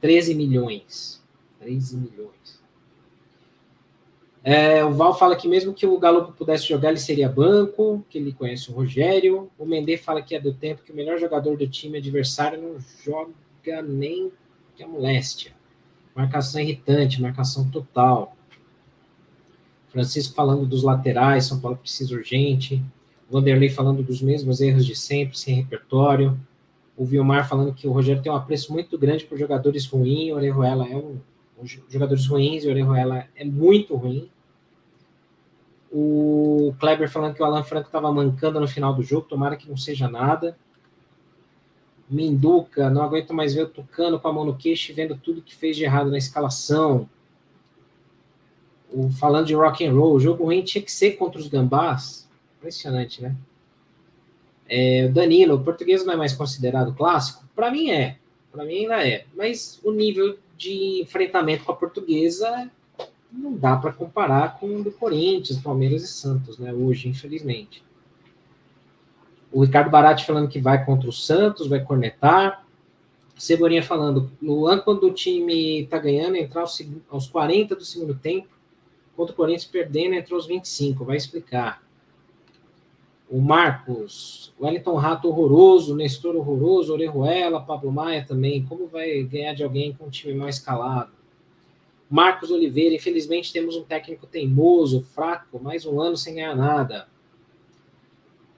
[0.00, 1.22] 13 milhões.
[1.60, 2.62] 13 milhões.
[4.46, 8.18] É, o Val fala que mesmo que o Galo pudesse jogar, ele seria banco, que
[8.18, 9.50] ele conhece o Rogério.
[9.58, 12.76] O Mendê fala que é do tempo que o melhor jogador do time adversário não
[13.02, 14.30] joga nem
[14.76, 15.52] que a moléstia.
[16.14, 18.36] Marcação irritante, marcação total.
[19.94, 22.82] Francisco falando dos laterais, São Paulo precisa urgente.
[23.30, 26.36] Vanderlei falando dos mesmos erros de sempre, sem repertório.
[26.96, 30.34] O Vilmar falando que o Rogério tem um apreço muito grande por jogadores ruins, o
[30.34, 31.18] Orejuela é um,
[31.88, 34.28] jogadores ruins e o Orejuela é muito ruim.
[35.92, 39.68] O Kleber falando que o Alan Franco estava mancando no final do jogo, tomara que
[39.68, 40.56] não seja nada.
[42.10, 45.54] Minduca, não aguento mais ver o Tucano com a mão no queixo vendo tudo que
[45.54, 47.08] fez de errado na escalação.
[49.18, 52.28] Falando de rock and roll, o jogo ruim tinha que ser contra os Gambás.
[52.58, 53.34] Impressionante, né?
[54.68, 57.44] É, Danilo, o português não é mais considerado clássico?
[57.54, 58.16] Para mim é.
[58.50, 59.24] Para mim ainda é.
[59.34, 62.70] Mas o nível de enfrentamento com a portuguesa
[63.32, 66.72] não dá para comparar com o do Corinthians, Palmeiras e Santos, né?
[66.72, 67.82] Hoje, infelizmente.
[69.52, 72.64] O Ricardo Barati falando que vai contra o Santos, vai cornetar.
[73.36, 76.64] Cebolinha falando, Luan, quando o time tá ganhando, entrar
[77.08, 78.48] aos 40 do segundo tempo,
[79.16, 81.84] contra o Corinthians perdendo, entrou aos 25, vai explicar
[83.28, 88.64] o Marcos, Wellington Rato horroroso, Nestor horroroso, Orejuela, Pablo Maia também.
[88.64, 91.12] Como vai ganhar de alguém com um time mais escalado?
[92.08, 97.08] Marcos Oliveira, infelizmente temos um técnico teimoso, fraco, mais um ano sem ganhar nada.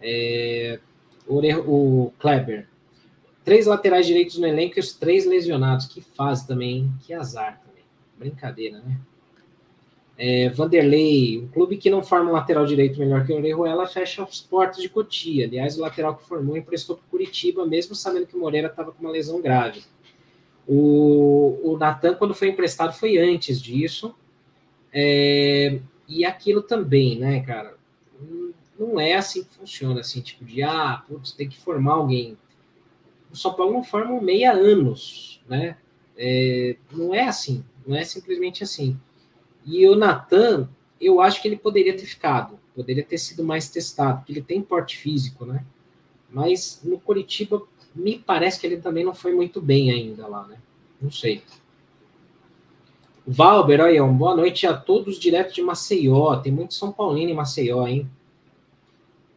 [0.01, 0.81] É,
[1.27, 2.69] o Kleber.
[3.45, 5.87] Três laterais direitos no elenco e os três lesionados.
[5.87, 6.93] Que fase também, hein?
[7.07, 7.85] Que azar também.
[8.19, 8.99] Brincadeira, né?
[10.19, 14.23] É, Vanderlei, um clube que não forma um lateral direito melhor que o Orejuela, fecha
[14.23, 15.47] as portas de Cotia.
[15.47, 19.01] Aliás, o lateral que formou emprestou para Curitiba, mesmo sabendo que o Moreira estava com
[19.03, 19.83] uma lesão grave.
[20.67, 24.15] O, o Natan, quando foi emprestado, foi antes disso.
[24.93, 27.77] É, e aquilo também, né, cara?
[28.79, 32.37] Não é assim que funciona, assim, tipo de, ah, putz, tem que formar alguém.
[33.31, 35.77] O São Paulo não forma meia anos, né?
[36.17, 38.99] É, não é assim, não é simplesmente assim.
[39.67, 40.69] E o Natan,
[41.01, 44.63] eu acho que ele poderia ter ficado, poderia ter sido mais testado, porque ele tem
[44.63, 45.65] porte físico, né?
[46.31, 47.63] Mas no Curitiba,
[47.95, 50.59] me parece que ele também não foi muito bem ainda lá, né?
[51.01, 51.43] Não sei.
[53.27, 56.37] Valber, olha, boa noite a todos direto de Maceió.
[56.37, 58.09] Tem muito São Paulino em Maceió, hein?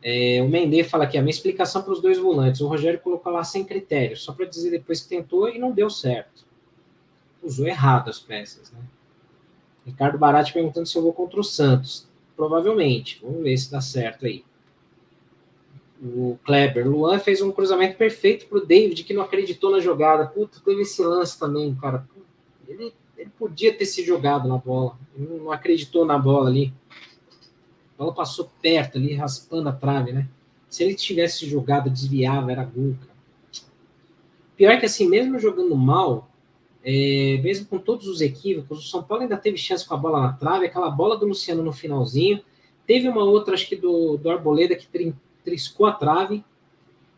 [0.02, 2.62] É, o Mendê fala aqui, a minha explicação para os dois volantes.
[2.62, 5.90] O Rogério colocou lá sem critério, só para dizer depois que tentou e não deu
[5.90, 6.46] certo.
[7.42, 8.80] Usou errado as peças, né?
[9.90, 12.08] Ricardo Barati perguntando se eu vou contra o Santos.
[12.36, 13.20] Provavelmente.
[13.22, 14.44] Vamos ver se dá certo aí.
[16.02, 16.88] O Kleber.
[16.88, 20.26] Luan fez um cruzamento perfeito para o David, que não acreditou na jogada.
[20.26, 22.08] Puta, teve esse lance também, cara.
[22.68, 24.98] Ele, ele podia ter se jogado na bola.
[25.18, 26.74] Ele não acreditou na bola ali.
[27.96, 30.30] A bola passou perto ali, raspando a trave, né?
[30.70, 33.10] Se ele tivesse jogado, desviava, era gol, cara.
[34.56, 36.29] Pior que assim, mesmo jogando mal,
[36.84, 40.22] é, mesmo com todos os equívocos, o São Paulo ainda teve chance com a bola
[40.22, 42.42] na trave, aquela bola do Luciano no finalzinho.
[42.88, 45.14] Teve uma outra, acho que do, do Arboleda, que
[45.44, 46.44] triscou a trave.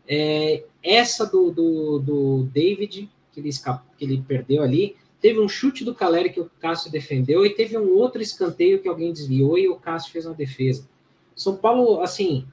[0.06, 3.50] É, essa do, do, do, David, que ele,
[3.96, 4.96] que ele perdeu ali.
[5.20, 8.88] Teve um chute do Caleri que o Cássio defendeu, e teve um outro escanteio que
[8.88, 10.88] alguém desviou e o Cássio fez uma defesa.
[11.36, 12.44] São Paulo, assim,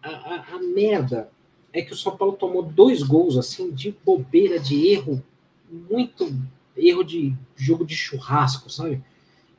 [0.00, 1.28] a, a, a merda
[1.72, 5.22] é que o São Paulo tomou dois gols, assim, de bobeira, de erro
[5.70, 6.32] muito
[6.76, 9.02] erro de jogo de churrasco, sabe?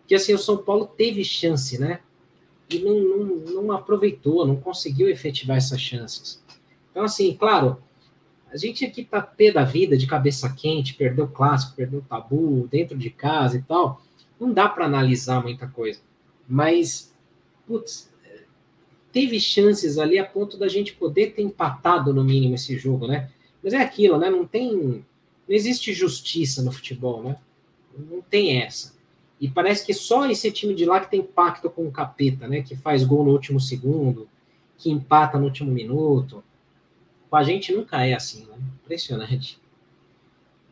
[0.07, 1.99] Que assim, o São Paulo teve chance, né?
[2.69, 6.43] E não, não, não aproveitou, não conseguiu efetivar essas chances.
[6.91, 7.81] Então, assim, claro,
[8.51, 12.97] a gente aqui tá pé da vida, de cabeça quente, perdeu clássico, perdeu tabu, dentro
[12.97, 14.01] de casa e tal.
[14.39, 15.99] Não dá para analisar muita coisa.
[16.47, 17.13] Mas,
[17.65, 18.11] putz,
[19.11, 23.29] teve chances ali a ponto da gente poder ter empatado no mínimo esse jogo, né?
[23.63, 24.29] Mas é aquilo, né?
[24.29, 25.05] Não tem
[25.47, 27.37] não existe justiça no futebol, né?
[27.97, 28.95] Não tem essa.
[29.39, 32.61] E parece que só esse time de lá que tem pacto com o capeta, né?
[32.61, 34.27] Que faz gol no último segundo,
[34.77, 36.43] que empata no último minuto.
[37.29, 38.57] Com a gente nunca é assim, né?
[38.83, 39.59] Impressionante.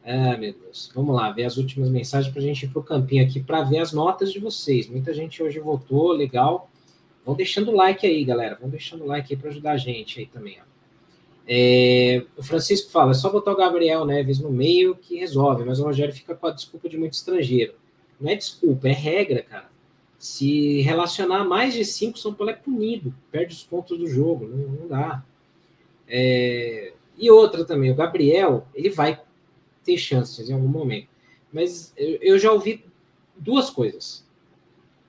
[0.03, 0.91] Ah, meu Deus.
[0.93, 3.63] Vamos lá, ver as últimas mensagens para a gente ir para o campinho aqui para
[3.63, 4.88] ver as notas de vocês.
[4.88, 6.69] Muita gente hoje votou, legal.
[7.26, 8.55] Vão deixando o like aí, galera.
[8.59, 10.57] Vão deixando o like aí para ajudar a gente aí também.
[10.61, 10.74] Ó.
[11.48, 15.80] É, o Francisco fala, é só botar o Gabriel Neves no meio que resolve, mas
[15.80, 17.76] o Rogério fica com a desculpa de muito estrangeiro.
[18.20, 19.70] Não é desculpa, é regra, cara.
[20.18, 24.70] Se relacionar mais de cinco, São Paulo é punido, perde os pontos do jogo, não,
[24.70, 25.24] não dá.
[26.08, 29.22] É, e outra também, o Gabriel, ele vai
[29.84, 31.08] ter chances em algum momento.
[31.54, 32.84] Mas eu, eu já ouvi
[33.38, 34.26] duas coisas.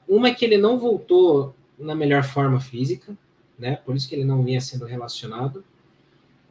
[0.07, 3.16] Uma é que ele não voltou na melhor forma física,
[3.59, 3.76] né?
[3.76, 5.64] Por isso que ele não vinha sendo relacionado.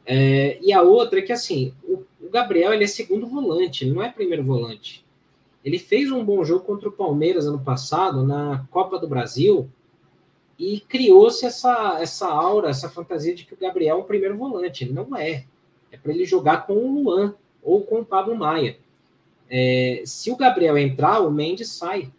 [0.06, 3.92] É, e a outra é que, assim, o, o, Gabriel ele é segundo volante, ele
[3.92, 5.04] não é primeiro volante.
[5.64, 9.68] Ele fez um bom jogo contra o Palmeiras ano passado, na Copa do Brasil,
[10.56, 14.84] e criou-se essa, essa aura, essa fantasia de que o Gabriel é o primeiro volante.
[14.84, 15.44] Ele não é.
[15.90, 18.78] É para ele jogar com o Luan ou com o Pablo Maia.
[19.50, 22.12] É, se o Gabriel entrar, o Mendes sai.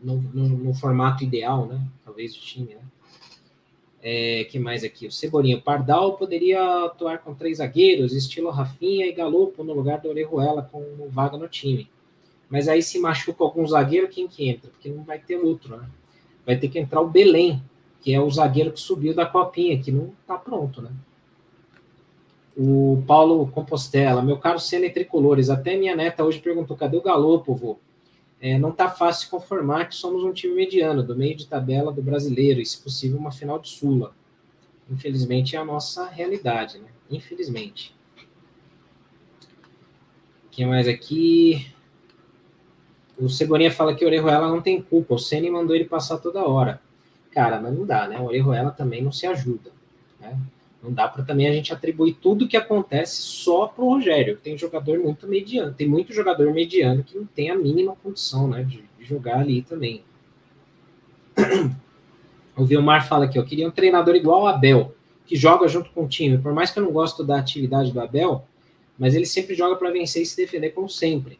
[0.00, 1.80] No, no, no formato ideal, né?
[2.04, 2.80] Talvez o time, né?
[4.10, 5.06] É, que mais aqui?
[5.06, 10.08] O Cebolinha Pardal poderia atuar com três zagueiros, estilo Rafinha e Galopo no lugar do
[10.08, 11.90] Orejuela com vaga no time.
[12.48, 14.70] Mas aí se machuca algum zagueiro, quem que entra?
[14.70, 15.86] Porque não vai ter outro, né?
[16.46, 17.62] Vai ter que entrar o Belém,
[18.00, 20.90] que é o zagueiro que subiu da copinha, que não tá pronto, né?
[22.56, 27.54] O Paulo Compostela, meu caro Senna Tricolores, até minha neta hoje perguntou, cadê o Galopo,
[27.54, 27.78] vô?
[28.40, 31.92] É, não está fácil se conformar que somos um time mediano, do meio de tabela
[31.92, 34.14] do brasileiro, e, se possível, uma final de Sula.
[34.90, 36.88] Infelizmente, é a nossa realidade, né?
[37.10, 37.94] Infelizmente.
[40.50, 41.72] Quem mais aqui?
[43.18, 46.46] O Cebolinha fala que o Orejuela não tem culpa, o Ceni mandou ele passar toda
[46.46, 46.80] hora.
[47.32, 48.18] Cara, mas não dá, né?
[48.18, 49.72] O Orejuela também não se ajuda,
[50.20, 50.38] né?
[50.82, 54.36] Não dá para também a gente atribuir tudo que acontece só para o Rogério.
[54.36, 58.62] Tem jogador muito mediano, tem muito jogador mediano que não tem a mínima condição né,
[58.62, 60.04] de, de jogar ali também.
[62.56, 66.04] O Vilmar fala aqui, eu queria um treinador igual ao Abel, que joga junto com
[66.04, 66.38] o time.
[66.38, 68.44] Por mais que eu não gosto da atividade do Abel,
[68.98, 71.38] mas ele sempre joga para vencer e se defender como sempre.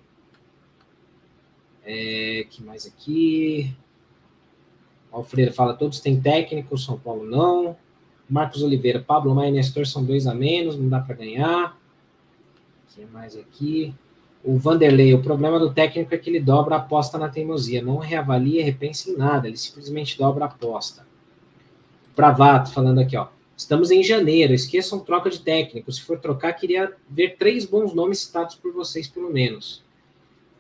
[1.85, 3.75] É, que mais aqui?
[5.11, 7.77] Alfredo fala, todos têm técnico, São Paulo não.
[8.29, 11.79] Marcos Oliveira, Pablo Maia e Nestor são dois a menos, não dá para ganhar.
[12.95, 13.95] que mais aqui?
[14.45, 17.97] O Vanderlei, o problema do técnico é que ele dobra a aposta na teimosia, não
[17.97, 21.07] reavalia, repensa em nada, ele simplesmente dobra a aposta.
[22.15, 23.29] Pravato falando aqui, ó.
[23.57, 25.91] Estamos em janeiro, esqueçam troca de técnico.
[25.91, 29.83] Se for trocar, queria ver três bons nomes citados por vocês, pelo menos.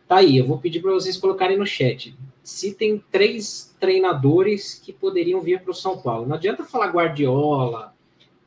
[0.09, 2.17] Tá aí, eu vou pedir para vocês colocarem no chat.
[2.49, 6.27] Citem três treinadores que poderiam vir para o São Paulo.
[6.27, 7.95] Não adianta falar Guardiola,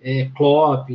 [0.01, 0.89] é, Klopp,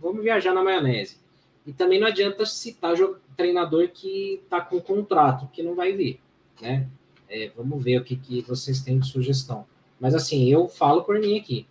[0.00, 1.18] vamos viajar na maionese.
[1.66, 2.94] E também não adianta citar
[3.36, 6.20] treinador que está com contrato, que não vai vir,
[6.60, 6.88] né?
[7.28, 9.66] É, vamos ver o que, que vocês têm de sugestão.
[10.00, 11.66] Mas assim, eu falo por mim aqui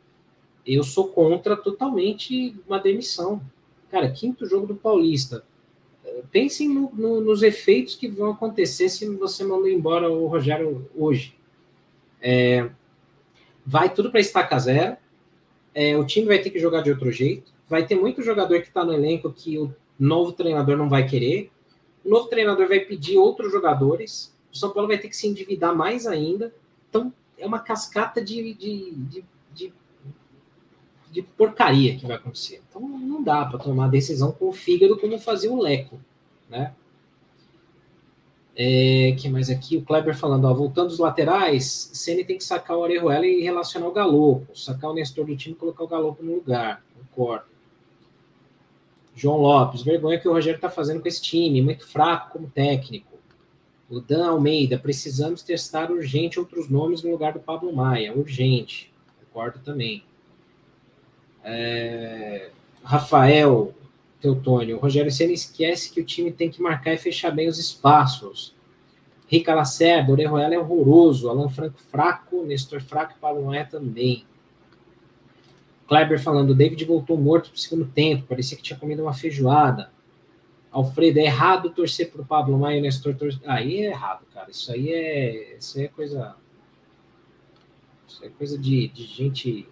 [0.66, 3.42] eu sou contra totalmente uma demissão.
[3.92, 5.46] Cara, quinto jogo do Paulista.
[6.32, 11.36] Pensem no, no, nos efeitos que vão acontecer se você mandar embora o Rogério hoje.
[12.22, 12.70] É,
[13.66, 14.98] vai tudo para estaca zero.
[15.74, 17.52] É, o time vai ter que jogar de outro jeito.
[17.68, 21.52] Vai ter muito jogador que está no elenco que o novo treinador não vai querer.
[22.04, 24.36] O novo treinador vai pedir outros jogadores.
[24.54, 26.54] O São Paulo vai ter que se endividar mais ainda.
[26.90, 29.74] Então, é uma cascata de, de, de, de
[31.16, 32.62] de porcaria que vai acontecer.
[32.76, 35.98] Então não dá para tomar decisão com o fígado como fazia o Leco,
[36.50, 36.74] né?
[38.58, 39.78] É, que mais aqui?
[39.78, 43.88] O Kleber falando, ó, voltando os laterais, Ceni tem que sacar o Orejuela e relacionar
[43.88, 46.84] o Galopo, sacar o Nestor do time e colocar o Galopo no lugar.
[47.12, 47.46] Concordo.
[49.14, 53.18] João Lopes, vergonha que o Rogério está fazendo com esse time, muito fraco como técnico.
[53.90, 58.92] O Dan Almeida, precisamos testar urgente outros nomes no lugar do Pablo Maia, urgente.
[59.20, 60.04] Concordo também.
[61.44, 62.50] É,
[62.86, 63.74] Rafael
[64.22, 67.58] Teutônio, o Rogério Senna esquece que o time tem que marcar e fechar bem os
[67.58, 68.56] espaços.
[69.28, 74.24] Rica Lacerda, Orejuela é horroroso, Alan Franco fraco, Nestor fraco e Paulo Noé também.
[75.88, 79.92] Kleber falando, o David voltou morto pro segundo tempo, parecia que tinha comido uma feijoada.
[80.72, 83.42] Alfredo, é errado torcer pro Pablo Maia e Nestor torcer.
[83.46, 84.52] Aí é errado, cara.
[84.52, 86.36] Isso aí é, isso aí é coisa.
[88.08, 89.68] Isso é coisa de, de gente.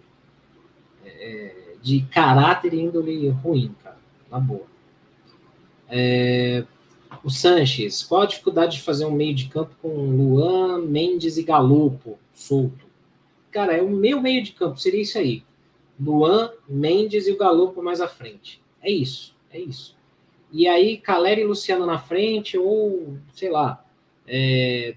[1.04, 3.98] É, de caráter e índole ruim, cara.
[4.30, 4.64] Na boa.
[5.86, 6.64] É,
[7.22, 11.42] o Sanches, qual a dificuldade de fazer um meio de campo com Luan, Mendes e
[11.42, 12.86] Galopo solto?
[13.50, 15.44] Cara, é o meu meio de campo, seria isso aí.
[16.00, 18.62] Luan, Mendes e o Galopo mais à frente.
[18.80, 19.94] É isso, é isso.
[20.50, 23.84] E aí, Calera e Luciano na frente, ou, sei lá,
[24.26, 24.94] é,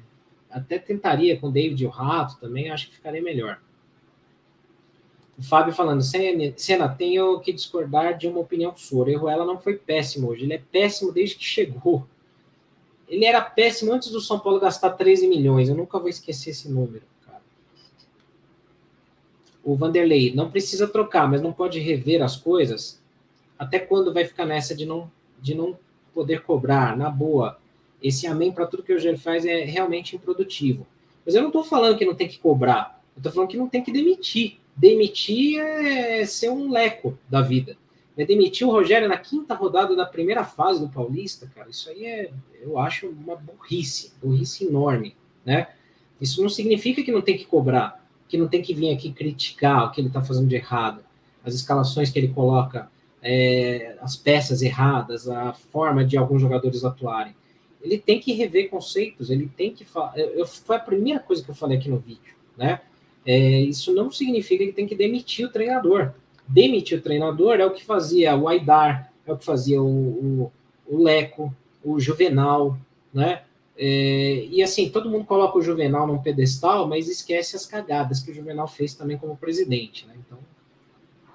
[0.50, 3.60] até tentaria com David e o Rato também, acho que ficaria melhor.
[5.38, 9.10] O Fábio falando, Senna, tenho que discordar de uma opinião sua.
[9.10, 12.08] Erro ela não foi péssimo hoje, ele é péssimo desde que chegou.
[13.08, 15.70] Ele era péssimo antes do São Paulo gastar 13 milhões.
[15.70, 17.42] Eu nunca vou esquecer esse número, cara.
[19.64, 23.00] O Vanderlei, não precisa trocar, mas não pode rever as coisas.
[23.58, 25.10] Até quando vai ficar nessa de não,
[25.40, 25.78] de não
[26.14, 26.98] poder cobrar?
[26.98, 27.60] Na boa,
[28.02, 30.86] esse amém para tudo que o Rogério faz é realmente improdutivo.
[31.26, 33.02] Mas eu não estou falando que não tem que cobrar.
[33.16, 34.60] Eu estou falando que não tem que demitir.
[34.78, 37.76] Demitir é ser um leco da vida.
[38.16, 42.06] É demitir o Rogério na quinta rodada da primeira fase do Paulista, cara, isso aí
[42.06, 45.16] é, eu acho uma burrice, burrice enorme,
[45.46, 45.68] né?
[46.20, 49.86] Isso não significa que não tem que cobrar, que não tem que vir aqui criticar
[49.86, 51.04] o que ele está fazendo de errado,
[51.44, 52.90] as escalações que ele coloca,
[53.22, 57.36] é, as peças erradas, a forma de alguns jogadores atuarem.
[57.82, 60.14] Ele tem que rever conceitos, ele tem que falar.
[60.66, 62.82] Foi a primeira coisa que eu falei aqui no vídeo, né?
[63.28, 66.14] É, isso não significa que tem que demitir o treinador.
[66.48, 70.52] Demitir o treinador é o que fazia o Aidar, é o que fazia o, o,
[70.88, 71.54] o Leco,
[71.84, 72.78] o Juvenal,
[73.14, 73.42] né?
[73.78, 78.32] É, e assim, todo mundo coloca o Juvenal num pedestal, mas esquece as cagadas que
[78.32, 80.14] o Juvenal fez também como presidente, né?
[80.26, 80.40] Então,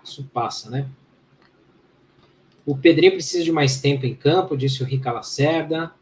[0.03, 0.89] isso passa, né?
[2.65, 5.93] O Pedrinho precisa de mais tempo em campo, disse o Rica Lacerda.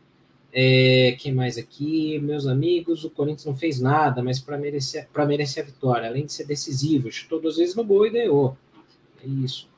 [0.53, 2.18] É, quem mais aqui?
[2.18, 6.32] Meus amigos, o Corinthians não fez nada, mas para merecer, merecer a vitória, além de
[6.32, 8.57] ser decisivo, chutou duas vezes no gol e ganhou.
[9.22, 9.68] É isso.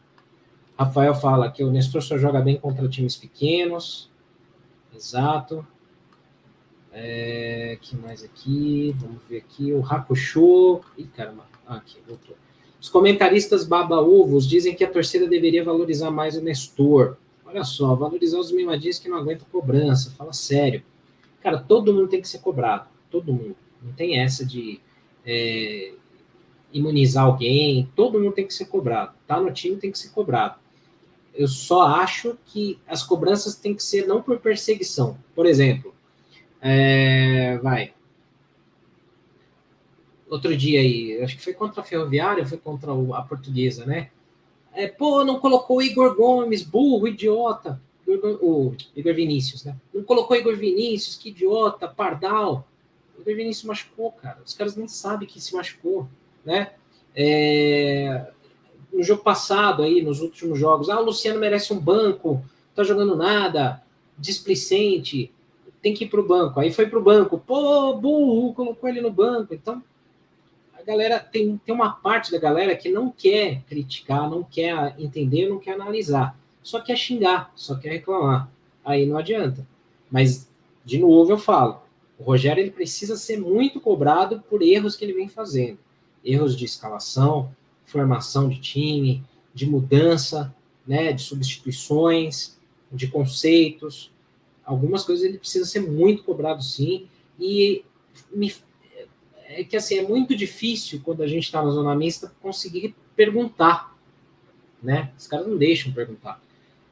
[0.78, 4.10] Rafael fala que o Nestor só joga bem contra times pequenos.
[4.94, 5.66] Exato.
[6.92, 8.94] É, que mais aqui?
[8.98, 9.72] Vamos ver aqui.
[9.72, 10.80] O Hakusho.
[10.96, 11.46] Ih, caramba.
[11.66, 12.36] Ah, aqui, voltou.
[12.80, 17.16] Os comentaristas baba-ovos dizem que a torcida deveria valorizar mais o Nestor.
[17.52, 20.82] Olha só, valorizar os mimadinhos que não aguentam cobrança, fala sério.
[21.42, 23.54] Cara, todo mundo tem que ser cobrado, todo mundo.
[23.82, 24.80] Não tem essa de
[25.26, 25.92] é,
[26.72, 29.12] imunizar alguém, todo mundo tem que ser cobrado.
[29.26, 30.58] Tá no time, tem que ser cobrado.
[31.34, 35.18] Eu só acho que as cobranças têm que ser não por perseguição.
[35.34, 35.94] Por exemplo,
[36.64, 37.92] É, vai.
[40.30, 44.10] Outro dia aí, acho que foi contra a Ferroviária, foi contra a Portuguesa, né?
[44.74, 47.80] É, pô, não colocou o Igor Gomes, burro, idiota.
[48.06, 49.74] O Igor Vinícius, né?
[49.92, 52.66] Não colocou Igor Vinícius, que idiota, pardal.
[53.16, 54.38] O Igor Vinícius machucou, cara.
[54.44, 56.06] Os caras nem sabem que se machucou,
[56.44, 56.72] né?
[57.14, 58.30] É...
[58.92, 62.44] No jogo passado aí, nos últimos jogos, ah, o Luciano merece um banco,
[62.74, 63.82] tá jogando nada,
[64.18, 65.32] displicente,
[65.80, 66.60] tem que ir pro banco.
[66.60, 69.54] Aí foi pro banco, pô, burro, colocou ele no banco.
[69.54, 69.82] Então,
[70.82, 75.58] galera tem, tem uma parte da galera que não quer criticar, não quer entender, não
[75.58, 78.50] quer analisar, só quer xingar, só quer reclamar.
[78.84, 79.66] Aí não adianta.
[80.10, 80.48] Mas,
[80.84, 81.82] de novo, eu falo,
[82.18, 85.78] o Rogério ele precisa ser muito cobrado por erros que ele vem fazendo.
[86.24, 87.54] Erros de escalação,
[87.84, 89.24] formação de time,
[89.54, 90.54] de mudança,
[90.86, 92.56] né, de substituições,
[92.90, 94.10] de conceitos.
[94.64, 97.06] Algumas coisas ele precisa ser muito cobrado sim.
[97.38, 97.84] E
[98.32, 98.52] me,
[99.60, 103.96] é que assim é muito difícil quando a gente está na zona mista conseguir perguntar,
[104.82, 105.12] né?
[105.18, 106.40] Os caras não deixam perguntar.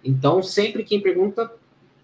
[0.04, 1.50] Então sempre quem pergunta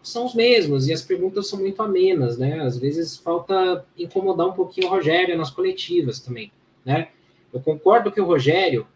[0.02, 2.60] são os mesmos e as perguntas são muito amenas, né?
[2.60, 6.52] Às vezes falta incomodar um pouquinho o Rogério nas coletivas também,
[6.84, 7.08] né?
[7.52, 8.86] Eu concordo que o Rogério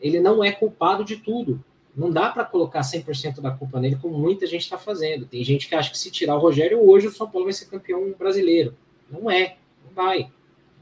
[0.00, 1.62] ele não é culpado de tudo.
[1.96, 5.26] Não dá para colocar 100% da culpa nele, como muita gente está fazendo.
[5.26, 7.66] Tem gente que acha que se tirar o Rogério, hoje o São Paulo vai ser
[7.66, 8.76] campeão brasileiro.
[9.10, 10.30] Não é, não vai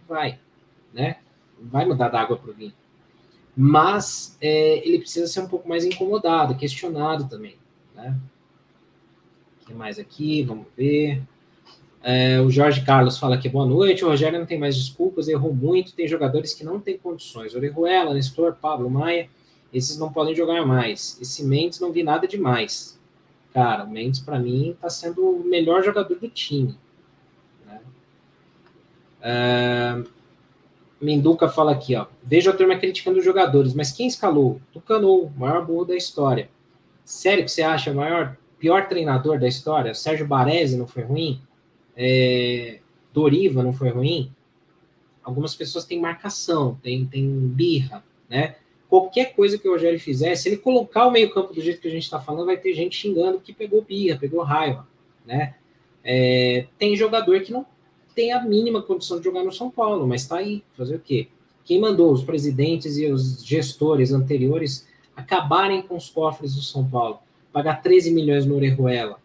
[0.08, 0.38] vai,
[0.92, 1.18] né?
[1.60, 2.72] Vai mudar da água para o vinho.
[3.56, 7.56] Mas é, ele precisa ser um pouco mais incomodado, questionado também,
[7.94, 8.14] né?
[9.62, 10.42] O que mais aqui?
[10.42, 11.22] Vamos ver.
[12.02, 14.04] É, o Jorge Carlos fala aqui, boa noite.
[14.04, 15.94] O Rogério não tem mais desculpas, errou muito.
[15.94, 17.54] Tem jogadores que não têm condições.
[17.54, 19.28] Orejuela, Nestor, Pablo, Maia,
[19.72, 21.18] esses não podem jogar mais.
[21.20, 22.96] Esse Mendes não vi nada demais.
[23.52, 26.76] Cara, o Mendes, para mim, está sendo o melhor jogador do time.
[29.26, 30.08] Uh,
[31.00, 32.06] Menduca fala aqui, ó.
[32.22, 34.60] Vejo a turma criticando os jogadores, mas quem escalou?
[34.72, 36.48] Tucanou, o maior burro da história.
[37.04, 39.94] Sério que você acha o maior, pior treinador da história?
[39.94, 41.40] Sérgio Baresi não foi ruim?
[41.96, 42.78] É,
[43.12, 44.32] Doriva não foi ruim?
[45.22, 48.56] Algumas pessoas têm marcação, tem, tem birra, né?
[48.88, 51.90] Qualquer coisa que o Rogério fizer, se ele colocar o meio-campo do jeito que a
[51.90, 54.86] gente está falando, vai ter gente xingando que pegou birra, pegou raiva,
[55.26, 55.56] né?
[56.04, 57.66] É, tem jogador que não
[58.16, 60.64] tem a mínima condição de jogar no São Paulo, mas está aí.
[60.74, 61.28] Fazer o quê?
[61.66, 67.18] Quem mandou os presidentes e os gestores anteriores acabarem com os cofres do São Paulo?
[67.52, 69.20] Pagar 13 milhões no Orejuela,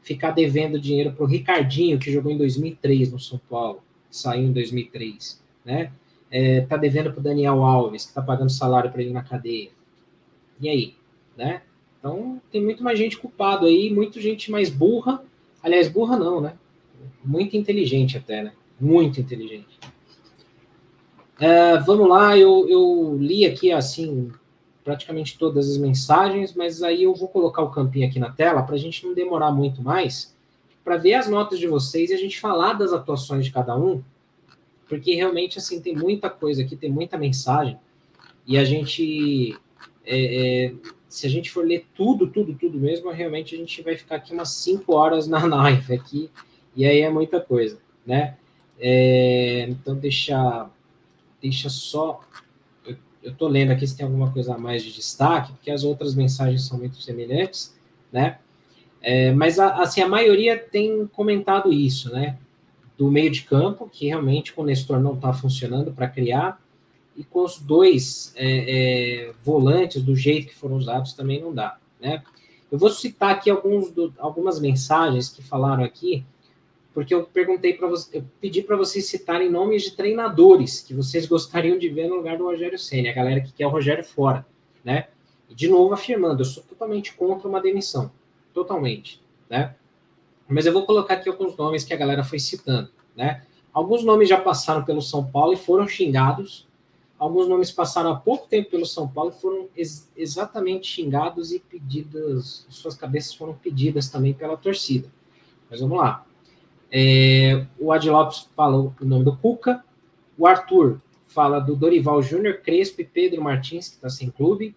[0.00, 4.52] ficar devendo dinheiro para o Ricardinho, que jogou em 2003 no São Paulo, saiu em
[4.52, 5.92] 2003, né?
[6.30, 9.70] É, tá devendo para o Daniel Alves, que está pagando salário para ele na cadeia.
[10.60, 10.94] E aí,
[11.36, 11.62] né?
[11.98, 15.24] Então, tem muito mais gente culpado aí, muita gente mais burra.
[15.60, 16.54] Aliás, burra não, né?
[17.24, 18.52] Muito inteligente até, né?
[18.80, 19.78] Muito inteligente.
[21.38, 24.30] Uh, vamos lá, eu, eu li aqui assim
[24.84, 28.74] praticamente todas as mensagens, mas aí eu vou colocar o campinho aqui na tela para
[28.74, 30.36] a gente não demorar muito mais,
[30.82, 34.02] para ver as notas de vocês e a gente falar das atuações de cada um,
[34.88, 37.78] porque realmente assim tem muita coisa aqui, tem muita mensagem
[38.46, 39.56] e a gente
[40.04, 40.74] é, é,
[41.08, 44.32] se a gente for ler tudo, tudo, tudo mesmo, realmente a gente vai ficar aqui
[44.32, 46.30] umas 5 horas na live aqui
[46.74, 48.36] e aí é muita coisa, né?
[48.78, 50.68] É, então, deixa,
[51.40, 52.20] deixa só.
[52.86, 55.84] Eu, eu tô lendo aqui se tem alguma coisa a mais de destaque, porque as
[55.84, 57.76] outras mensagens são muito semelhantes,
[58.12, 58.38] né?
[59.02, 62.38] É, mas, a, assim, a maioria tem comentado isso, né?
[62.96, 66.60] Do meio de campo, que realmente com o Nestor não está funcionando para criar,
[67.16, 71.78] e com os dois é, é, volantes do jeito que foram usados também não dá,
[72.00, 72.22] né?
[72.70, 76.24] Eu vou citar aqui alguns do, algumas mensagens que falaram aqui
[76.92, 81.26] porque eu perguntei para você, eu pedi para vocês citarem nomes de treinadores que vocês
[81.26, 84.44] gostariam de ver no lugar do Rogério Senna, a galera que quer o Rogério fora,
[84.84, 85.08] né?
[85.48, 88.10] E de novo afirmando, eu sou totalmente contra uma demissão,
[88.52, 89.74] totalmente, né?
[90.48, 93.42] Mas eu vou colocar aqui alguns nomes que a galera foi citando, né?
[93.72, 96.68] Alguns nomes já passaram pelo São Paulo e foram xingados.
[97.16, 101.60] Alguns nomes passaram há pouco tempo pelo São Paulo e foram ex exatamente xingados e
[101.60, 105.08] pedidas, suas cabeças foram pedidas também pela torcida.
[105.70, 106.26] Mas vamos lá.
[106.92, 109.84] É, o Adi Lopes o nome do Cuca.
[110.36, 114.74] O Arthur fala do Dorival Júnior, Crespo e Pedro Martins, que está sem clube.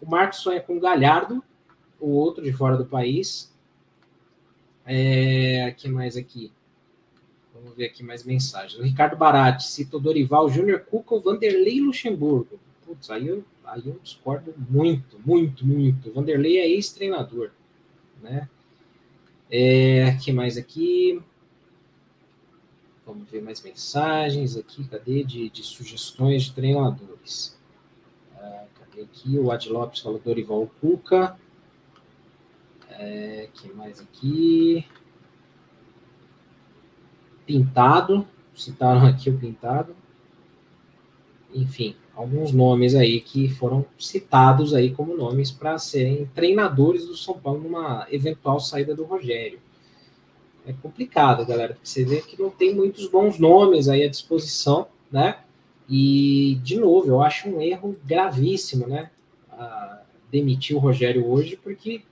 [0.00, 1.42] O Marcos sonha com Galhardo,
[2.00, 3.54] o outro de fora do país.
[4.84, 6.50] É, que mais aqui?
[7.54, 8.80] Vamos ver aqui mais mensagens.
[8.80, 12.58] O Ricardo Barati cita o Dorival Júnior, Cuca ou Vanderlei Luxemburgo.
[12.86, 16.08] Putz, aí eu, aí eu discordo muito, muito, muito.
[16.08, 17.50] O Vanderlei é ex-treinador,
[18.22, 18.48] né?
[19.50, 21.20] É, que mais aqui?
[23.04, 25.24] Vamos ver mais mensagens aqui, cadê?
[25.24, 27.58] De, de sugestões de treinadores.
[28.36, 29.36] Ah, cadê aqui?
[29.36, 31.36] O Ad Lopes falou Dorival Cuca.
[32.90, 34.86] É, que mais aqui?
[37.44, 38.28] Pintado.
[38.54, 39.96] Citaram aqui o Pintado.
[41.52, 47.38] Enfim, alguns nomes aí que foram citados aí como nomes para serem treinadores do São
[47.38, 49.58] Paulo numa eventual saída do Rogério.
[50.66, 54.86] É complicado, galera, porque você vê que não tem muitos bons nomes aí à disposição,
[55.10, 55.38] né?
[55.88, 59.10] E, de novo, eu acho um erro gravíssimo, né?
[60.30, 62.02] demitir o Rogério hoje, porque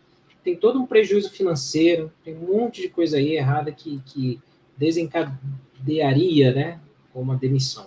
[0.42, 4.40] tem todo um prejuízo financeiro, tem um monte de coisa aí errada que, que
[4.76, 6.80] desencadearia, né?
[7.12, 7.86] Com uma demissão.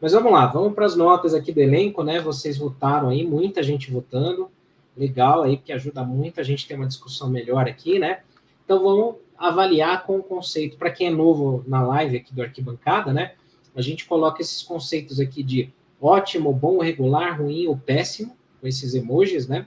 [0.00, 2.20] Mas vamos lá, vamos para as notas aqui do elenco, né?
[2.20, 4.50] Vocês votaram aí, muita gente votando.
[4.96, 8.20] Legal aí, porque ajuda muito a gente ter uma discussão melhor aqui, né?
[8.64, 10.76] Então vamos avaliar com o conceito.
[10.76, 13.32] Para quem é novo na live aqui do Arquibancada, né?
[13.74, 18.94] A gente coloca esses conceitos aqui de ótimo, bom, regular, ruim ou péssimo, com esses
[18.94, 19.66] emojis, né?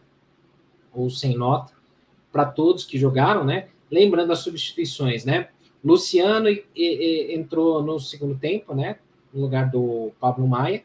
[0.94, 1.74] Ou sem nota,
[2.32, 3.68] para todos que jogaram, né?
[3.92, 5.50] Lembrando as substituições, né?
[5.84, 8.98] Luciano e, e, entrou no segundo tempo, né?
[9.34, 10.84] No lugar do Pablo Maia.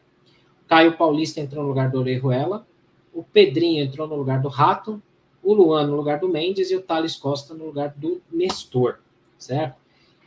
[0.67, 2.65] Caio Paulista entrou no lugar do Orejuela.
[3.13, 5.01] O Pedrinho entrou no lugar do Rato.
[5.43, 8.99] O Luan no lugar do Mendes e o Thales Costa no lugar do Nestor,
[9.37, 9.77] certo?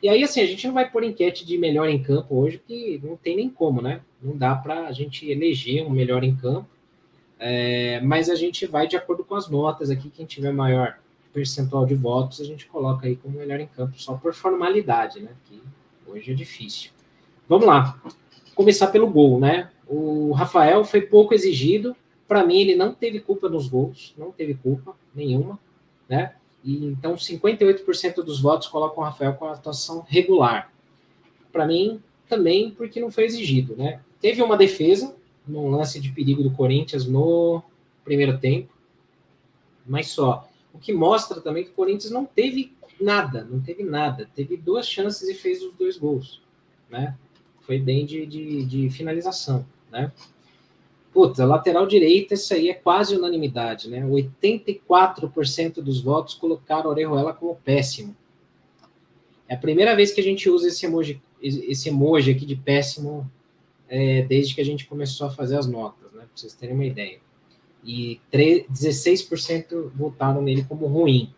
[0.03, 3.01] E aí, assim, a gente não vai pôr enquete de melhor em campo hoje, porque
[3.03, 4.03] não tem nem como, né?
[4.23, 6.69] Não dá para a gente eleger um melhor em campo.
[7.39, 10.11] É, mas a gente vai de acordo com as notas aqui.
[10.11, 10.99] Quem tiver maior
[11.33, 15.31] percentual de votos, a gente coloca aí como melhor em campo, só por formalidade, né?
[15.45, 15.63] Que
[16.07, 16.91] hoje é difícil.
[17.49, 18.01] Vamos lá.
[18.55, 19.71] Começar pelo gol, né?
[19.87, 21.97] O Rafael foi pouco exigido.
[22.27, 25.59] Para mim, ele não teve culpa nos gols, não teve culpa nenhuma,
[26.09, 26.35] né?
[26.65, 30.73] E, então, 58% dos votos colocam o Rafael com a atuação regular.
[31.53, 34.01] Para mim, também porque não foi exigido, né?
[34.21, 35.15] Teve uma defesa
[35.47, 37.63] num lance de perigo do Corinthians no
[38.05, 38.73] primeiro tempo,
[39.87, 40.49] mas só.
[40.73, 44.29] O que mostra também que o Corinthians não teve nada, não teve nada.
[44.35, 46.43] Teve duas chances e fez os dois gols,
[46.91, 47.17] né?
[47.67, 50.13] Foi bem de, de, de finalização, né?
[51.13, 54.03] Puta, lateral direita, isso aí é quase unanimidade, né?
[54.03, 58.15] 84% dos votos colocaram Orejuela como péssimo.
[59.49, 63.29] É a primeira vez que a gente usa esse emoji, esse emoji aqui de péssimo
[63.89, 66.21] é, desde que a gente começou a fazer as notas, né?
[66.21, 67.19] Para vocês terem uma ideia.
[67.85, 71.33] E 3, 16% votaram nele como ruim.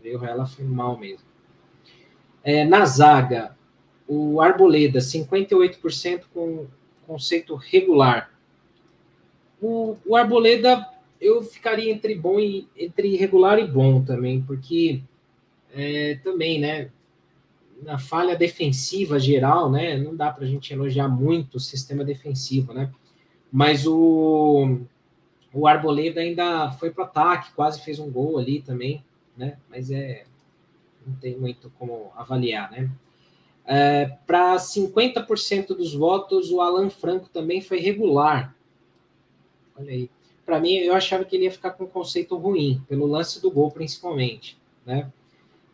[0.00, 1.26] Orejuela foi mal mesmo.
[2.44, 3.56] É, na zaga,
[4.08, 6.66] o Arboleda, 58% com
[7.06, 8.32] conceito regular.
[9.60, 10.88] O, o, Arboleda,
[11.20, 15.02] eu ficaria entre bom e entre regular e bom também, porque
[15.74, 16.90] é, também, né,
[17.82, 22.72] na falha defensiva geral, né, não dá para a gente elogiar muito o sistema defensivo,
[22.72, 22.90] né,
[23.50, 24.80] mas o,
[25.52, 29.04] o Arboleda ainda foi para ataque, quase fez um gol ali também,
[29.36, 30.24] né, mas é,
[31.06, 32.90] não tem muito como avaliar, né.
[33.70, 38.56] É, Para 50% dos votos, o Alan Franco também foi regular.
[39.78, 40.10] Olha aí.
[40.46, 43.50] Para mim, eu achava que ele ia ficar com um conceito ruim, pelo lance do
[43.50, 44.56] gol, principalmente.
[44.86, 45.12] Né?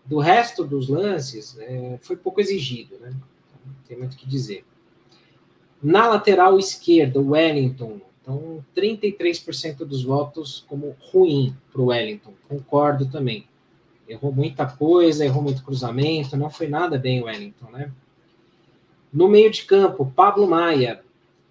[0.05, 2.99] Do resto dos lances, é, foi pouco exigido.
[2.99, 3.15] Né?
[3.65, 4.65] Não tem muito o que dizer.
[5.81, 8.01] Na lateral esquerda, o Wellington.
[8.21, 12.33] Então, 33% dos votos como ruim para o Wellington.
[12.49, 13.47] Concordo também
[14.09, 17.91] errou muita coisa, errou muito cruzamento, não foi nada bem o Wellington, né?
[19.13, 21.03] No meio de campo, Pablo Maia.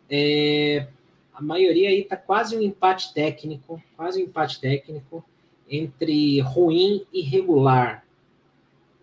[0.10, 0.88] É,
[1.34, 5.24] a maioria aí tá quase um empate técnico, quase um empate técnico
[5.68, 8.06] entre ruim e regular.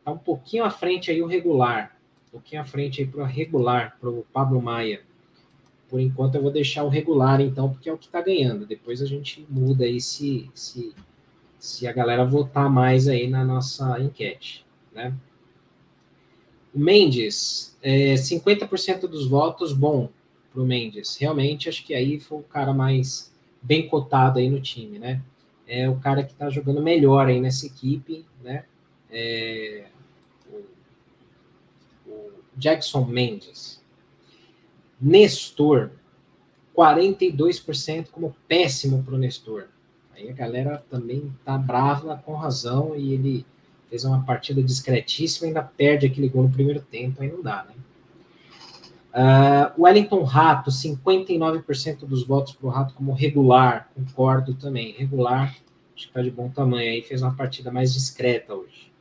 [0.04, 1.96] Tá um pouquinho à frente aí o regular,
[2.28, 5.02] um pouquinho à frente aí para o regular, para o Pablo Maia.
[5.88, 8.64] Por enquanto eu vou deixar o regular então, porque é o que está ganhando.
[8.64, 10.94] Depois a gente muda aí se, se
[11.60, 15.14] se a galera votar mais aí na nossa enquete, né?
[16.74, 20.08] Mendes, é, 50% dos votos, bom
[20.50, 21.16] para o Mendes.
[21.16, 23.30] Realmente, acho que aí foi o cara mais
[23.60, 25.20] bem cotado aí no time, né?
[25.66, 28.64] É o cara que está jogando melhor aí nessa equipe, né?
[29.10, 29.86] É,
[30.48, 33.80] o, o Jackson Mendes.
[34.98, 35.90] Nestor,
[36.74, 39.68] 42% como péssimo para o Nestor.
[40.20, 43.46] Aí a galera também tá brava com razão e ele
[43.88, 47.74] fez uma partida discretíssima, ainda perde aquele gol no primeiro tempo, aí não dá, né?
[49.12, 54.92] Uh, Wellington Rato, 59% dos votos para o Rato como regular, concordo também.
[54.92, 58.92] Regular, acho que está de bom tamanho, aí fez uma partida mais discreta hoje.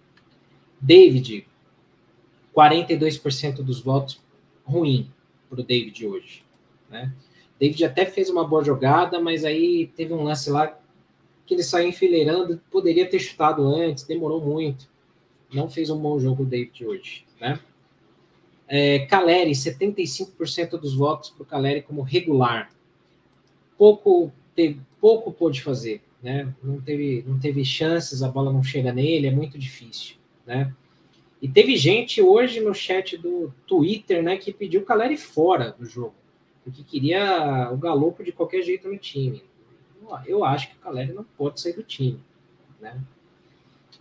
[0.82, 1.46] David,
[2.56, 4.20] 42% dos votos
[4.64, 5.12] ruim
[5.50, 6.44] para o David hoje.
[6.90, 7.14] Né?
[7.60, 10.76] David até fez uma boa jogada, mas aí teve um lance lá
[11.50, 14.88] que ele saiu enfileirando, poderia ter chutado antes, demorou muito.
[15.52, 17.26] Não fez um bom jogo o David hoje.
[17.42, 17.60] Né?
[18.68, 22.70] É, Caleri, 75% dos votos para o Caleri como regular.
[23.76, 26.04] Pouco, teve, pouco pôde fazer.
[26.22, 26.54] Né?
[26.62, 30.18] Não, teve, não teve chances, a bola não chega nele, é muito difícil.
[30.46, 30.72] Né?
[31.42, 35.86] E teve gente hoje no chat do Twitter, né, que pediu o Caleri fora do
[35.86, 36.14] jogo,
[36.64, 39.49] porque queria o galopo de qualquer jeito no time.
[40.26, 42.20] Eu acho que o Caleri não pode sair do time,
[42.80, 43.00] né?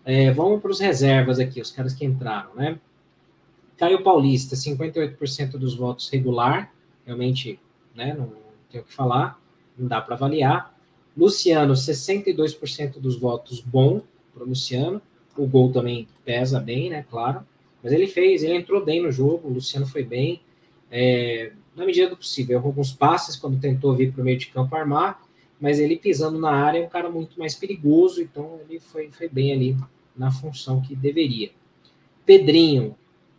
[0.05, 2.79] É, vamos para os reservas aqui, os caras que entraram, né?
[3.77, 6.73] Caio Paulista, 58% dos votos regular,
[7.07, 7.61] realmente,
[7.95, 8.33] né, não,
[8.71, 9.41] tem o que falar,
[9.79, 10.75] não dá para avaliar.
[11.17, 14.01] Luciano, 62% dos votos bom
[14.35, 15.01] para o Luciano.
[15.37, 17.05] O gol também pesa bem, né?
[17.09, 17.47] Claro.
[17.83, 20.41] Mas ele fez, ele entrou bem no jogo, o Luciano foi bem.
[20.91, 24.49] É, na medida do possível, errou alguns passes quando tentou vir para o meio de
[24.49, 25.23] campo armar,
[25.61, 29.29] mas ele pisando na área é um cara muito mais perigoso, então ele foi, foi
[29.29, 29.77] bem ali
[30.17, 31.51] na função que deveria.
[32.25, 32.97] Pedrinho,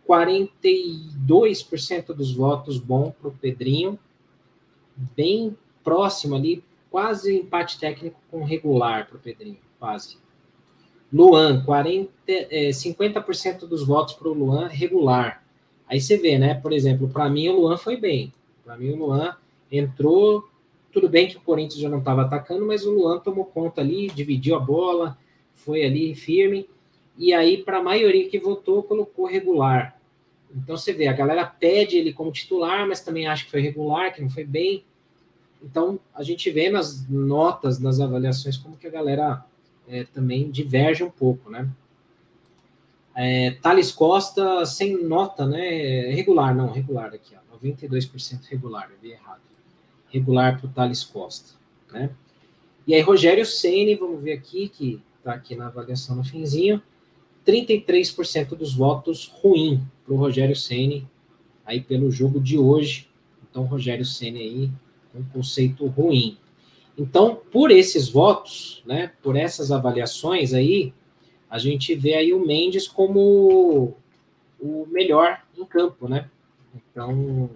[0.08, 3.98] 42% dos votos bom para o Pedrinho,
[5.16, 10.18] bem próximo ali, quase empate técnico com regular para o Pedrinho, quase.
[11.12, 15.44] Luan, 40, é, 50% dos votos para o Luan regular.
[15.88, 16.54] Aí você vê, né?
[16.54, 18.32] Por exemplo, para mim o Luan foi bem.
[18.64, 19.36] Para mim o Luan
[19.70, 20.48] entrou.
[20.92, 24.08] Tudo bem que o Corinthians já não estava atacando, mas o Luan tomou conta ali,
[24.08, 25.16] dividiu a bola,
[25.54, 26.68] foi ali firme.
[27.16, 30.00] E aí, para a maioria que votou, colocou regular.
[30.54, 34.12] Então você vê, a galera pede ele como titular, mas também acha que foi regular,
[34.12, 34.84] que não foi bem.
[35.62, 39.44] Então a gente vê nas notas, nas avaliações, como que a galera
[39.88, 41.68] é, também diverge um pouco, né?
[43.14, 46.10] É, Thales Costa sem nota, né?
[46.10, 49.49] Regular, não, regular aqui, ó, 92% regular, eu vi errado.
[50.10, 51.54] Regular para o Thales Costa,
[51.92, 52.10] né?
[52.86, 56.82] E aí, Rogério Ceni, vamos ver aqui, que está aqui na avaliação no finzinho,
[57.46, 61.06] 33% dos votos ruim para o Rogério Ceni
[61.64, 63.08] aí pelo jogo de hoje.
[63.48, 64.70] Então, Rogério Ceni aí,
[65.14, 66.36] um conceito ruim.
[66.98, 70.92] Então, por esses votos, né, por essas avaliações aí,
[71.48, 73.96] a gente vê aí o Mendes como
[74.60, 76.28] o melhor em campo, né?
[76.74, 77.50] Então,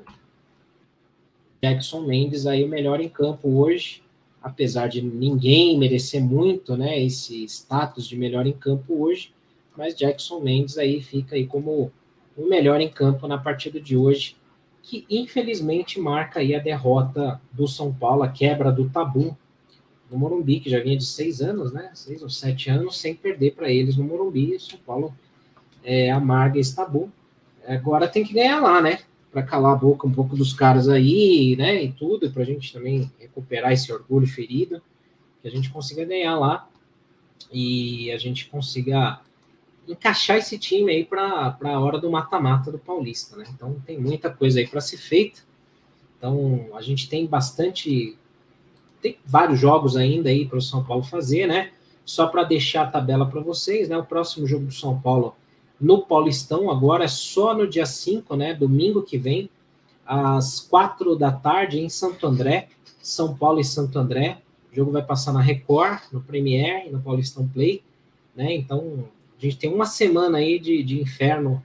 [1.65, 4.03] Jackson Mendes aí o melhor em campo hoje,
[4.43, 9.33] apesar de ninguém merecer muito, né, esse status de melhor em campo hoje,
[9.75, 11.91] mas Jackson Mendes aí fica aí como
[12.37, 14.37] o melhor em campo na partida de hoje
[14.83, 19.35] que infelizmente marca aí a derrota do São Paulo, a quebra do tabu
[20.11, 21.91] no Morumbi, que já vinha de seis anos, né?
[21.95, 24.61] Seis ou sete anos sem perder para eles no Morumbi.
[24.61, 25.15] São Paulo
[25.83, 27.11] é, amarga esse tabu.
[27.67, 28.99] Agora tem que ganhar lá, né?
[29.35, 31.83] Para calar a boca um pouco dos caras aí, né?
[31.83, 34.81] E tudo, para a gente também recuperar esse orgulho ferido,
[35.43, 36.69] que a gente consiga ganhar lá
[37.53, 39.21] e a gente consiga
[39.89, 43.45] encaixar esse time aí para a hora do mata-mata do Paulista, né?
[43.53, 45.41] Então tem muita coisa aí para ser feita.
[46.17, 48.17] Então a gente tem bastante,
[49.03, 51.73] tem vários jogos ainda aí para o São Paulo fazer, né?
[52.05, 53.99] Só para deixar a tabela para vocês, né?
[53.99, 55.35] O próximo jogo do São Paulo
[55.81, 58.55] no Paulistão agora é só no dia 5, né?
[58.55, 59.51] Domingo que vem,
[60.07, 62.69] às 4 da tarde em Santo André,
[63.03, 64.39] São Paulo e Santo André.
[64.73, 67.83] O jogo vai passar na Record, no Premier e no Paulistão Play,
[68.35, 68.55] né?
[68.55, 71.63] Então a gente tem uma semana aí de, de inferno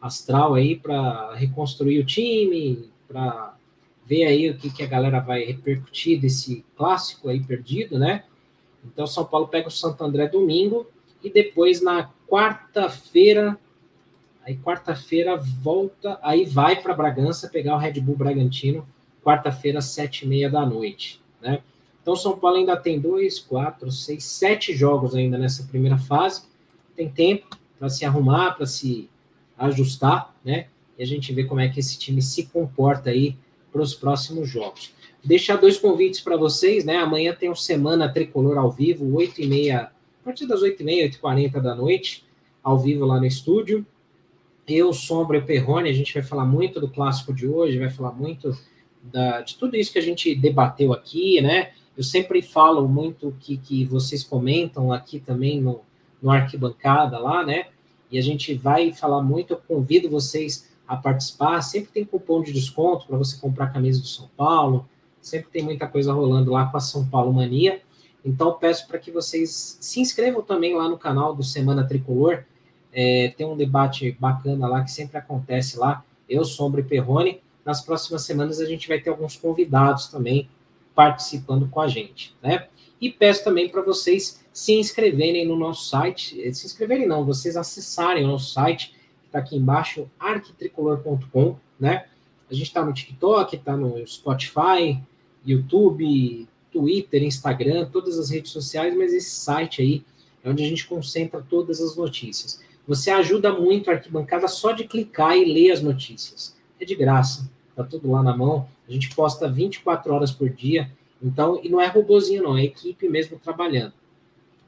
[0.00, 3.54] astral aí para reconstruir o time, para
[4.04, 8.24] ver aí o que, que a galera vai repercutir desse clássico aí perdido, né?
[8.84, 10.86] Então, São Paulo pega o Santo André domingo
[11.22, 13.58] e depois na quarta-feira,
[14.42, 18.88] aí quarta-feira volta, aí vai para Bragança pegar o Red Bull Bragantino,
[19.22, 21.60] quarta-feira, sete e meia da noite, né?
[22.00, 26.44] Então, São Paulo ainda tem dois, quatro, seis, sete jogos ainda nessa primeira fase
[26.96, 29.10] tem tempo para se arrumar, para se
[29.58, 30.68] ajustar, né?
[30.98, 33.36] E a gente vê como é que esse time se comporta aí
[33.70, 34.92] para os próximos jogos.
[35.22, 36.96] Deixar dois convites para vocês, né?
[36.96, 39.90] Amanhã tem o Semana Tricolor ao vivo, 8h30,
[40.22, 42.24] a partir das 8h30, 8h40 da noite,
[42.62, 43.84] ao vivo lá no estúdio.
[44.66, 48.12] Eu, Sombra e Perrone, a gente vai falar muito do clássico de hoje, vai falar
[48.12, 48.56] muito
[49.02, 51.72] da, de tudo isso que a gente debateu aqui, né?
[51.96, 55.80] Eu sempre falo muito que, que vocês comentam aqui também no,
[56.22, 57.66] no Arquibancada lá, né?
[58.10, 61.60] E a gente vai falar muito, eu convido vocês a participar.
[61.62, 64.88] Sempre tem cupom de desconto para você comprar camisa do São Paulo.
[65.20, 67.82] Sempre tem muita coisa rolando lá com a São Paulo Mania.
[68.24, 72.44] Então peço para que vocês se inscrevam também lá no canal do Semana Tricolor.
[72.92, 76.04] É, tem um debate bacana lá que sempre acontece lá.
[76.28, 77.40] Eu, Sombra e Perrone.
[77.64, 80.48] Nas próximas semanas a gente vai ter alguns convidados também
[80.94, 82.66] participando com a gente, né?
[83.00, 87.56] E peço também para vocês se inscreverem no nosso site, eh, se inscreverem não, vocês
[87.56, 88.90] acessarem o nosso site,
[89.20, 92.06] que está aqui embaixo, arquitricolor.com, né?
[92.50, 95.00] A gente está no TikTok, está no Spotify,
[95.44, 100.04] YouTube, Twitter, Instagram, todas as redes sociais, mas esse site aí
[100.42, 102.60] é onde a gente concentra todas as notícias.
[102.86, 106.56] Você ajuda muito a arquibancada só de clicar e ler as notícias.
[106.80, 108.68] É de graça, tá tudo lá na mão.
[108.88, 110.90] A gente posta 24 horas por dia,
[111.22, 113.92] então, e não é robozinho não, é equipe mesmo trabalhando.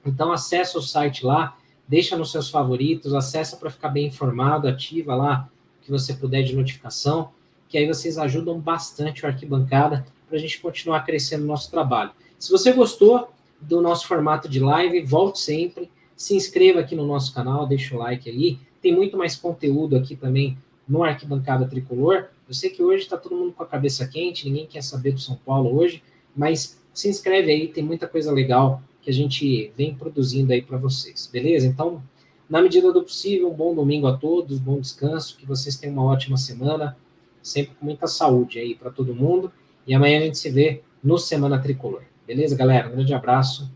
[0.06, 1.56] Então, acessa o site lá,
[1.88, 5.48] deixa nos seus favoritos, acessa para ficar bem informado, ativa lá
[5.80, 7.30] o que você puder de notificação,
[7.68, 12.10] que aí vocês ajudam bastante o Arquibancada para a gente continuar crescendo o nosso trabalho.
[12.38, 13.30] Se você gostou
[13.60, 17.98] do nosso formato de live, volte sempre, se inscreva aqui no nosso canal, deixa o
[17.98, 18.58] like aí.
[18.80, 20.56] Tem muito mais conteúdo aqui também
[20.86, 22.26] no Arquibancada Tricolor.
[22.46, 25.20] Eu sei que hoje está todo mundo com a cabeça quente, ninguém quer saber do
[25.20, 26.02] São Paulo hoje,
[26.36, 30.78] mas se inscreve aí, tem muita coisa legal que a gente vem produzindo aí para
[30.78, 31.66] vocês, beleza?
[31.66, 32.02] Então,
[32.48, 36.04] na medida do possível, um bom domingo a todos, bom descanso, que vocês tenham uma
[36.04, 36.96] ótima semana,
[37.42, 39.50] sempre com muita saúde aí para todo mundo.
[39.86, 42.02] E amanhã a gente se vê no Semana Tricolor.
[42.26, 42.88] Beleza, galera?
[42.88, 43.70] Um grande abraço.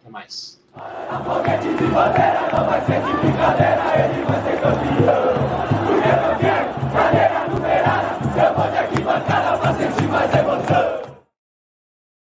[0.00, 0.60] Até mais.
[0.74, 5.73] A boca é de não vai ser de brincadeira, ele é vai ser campeão.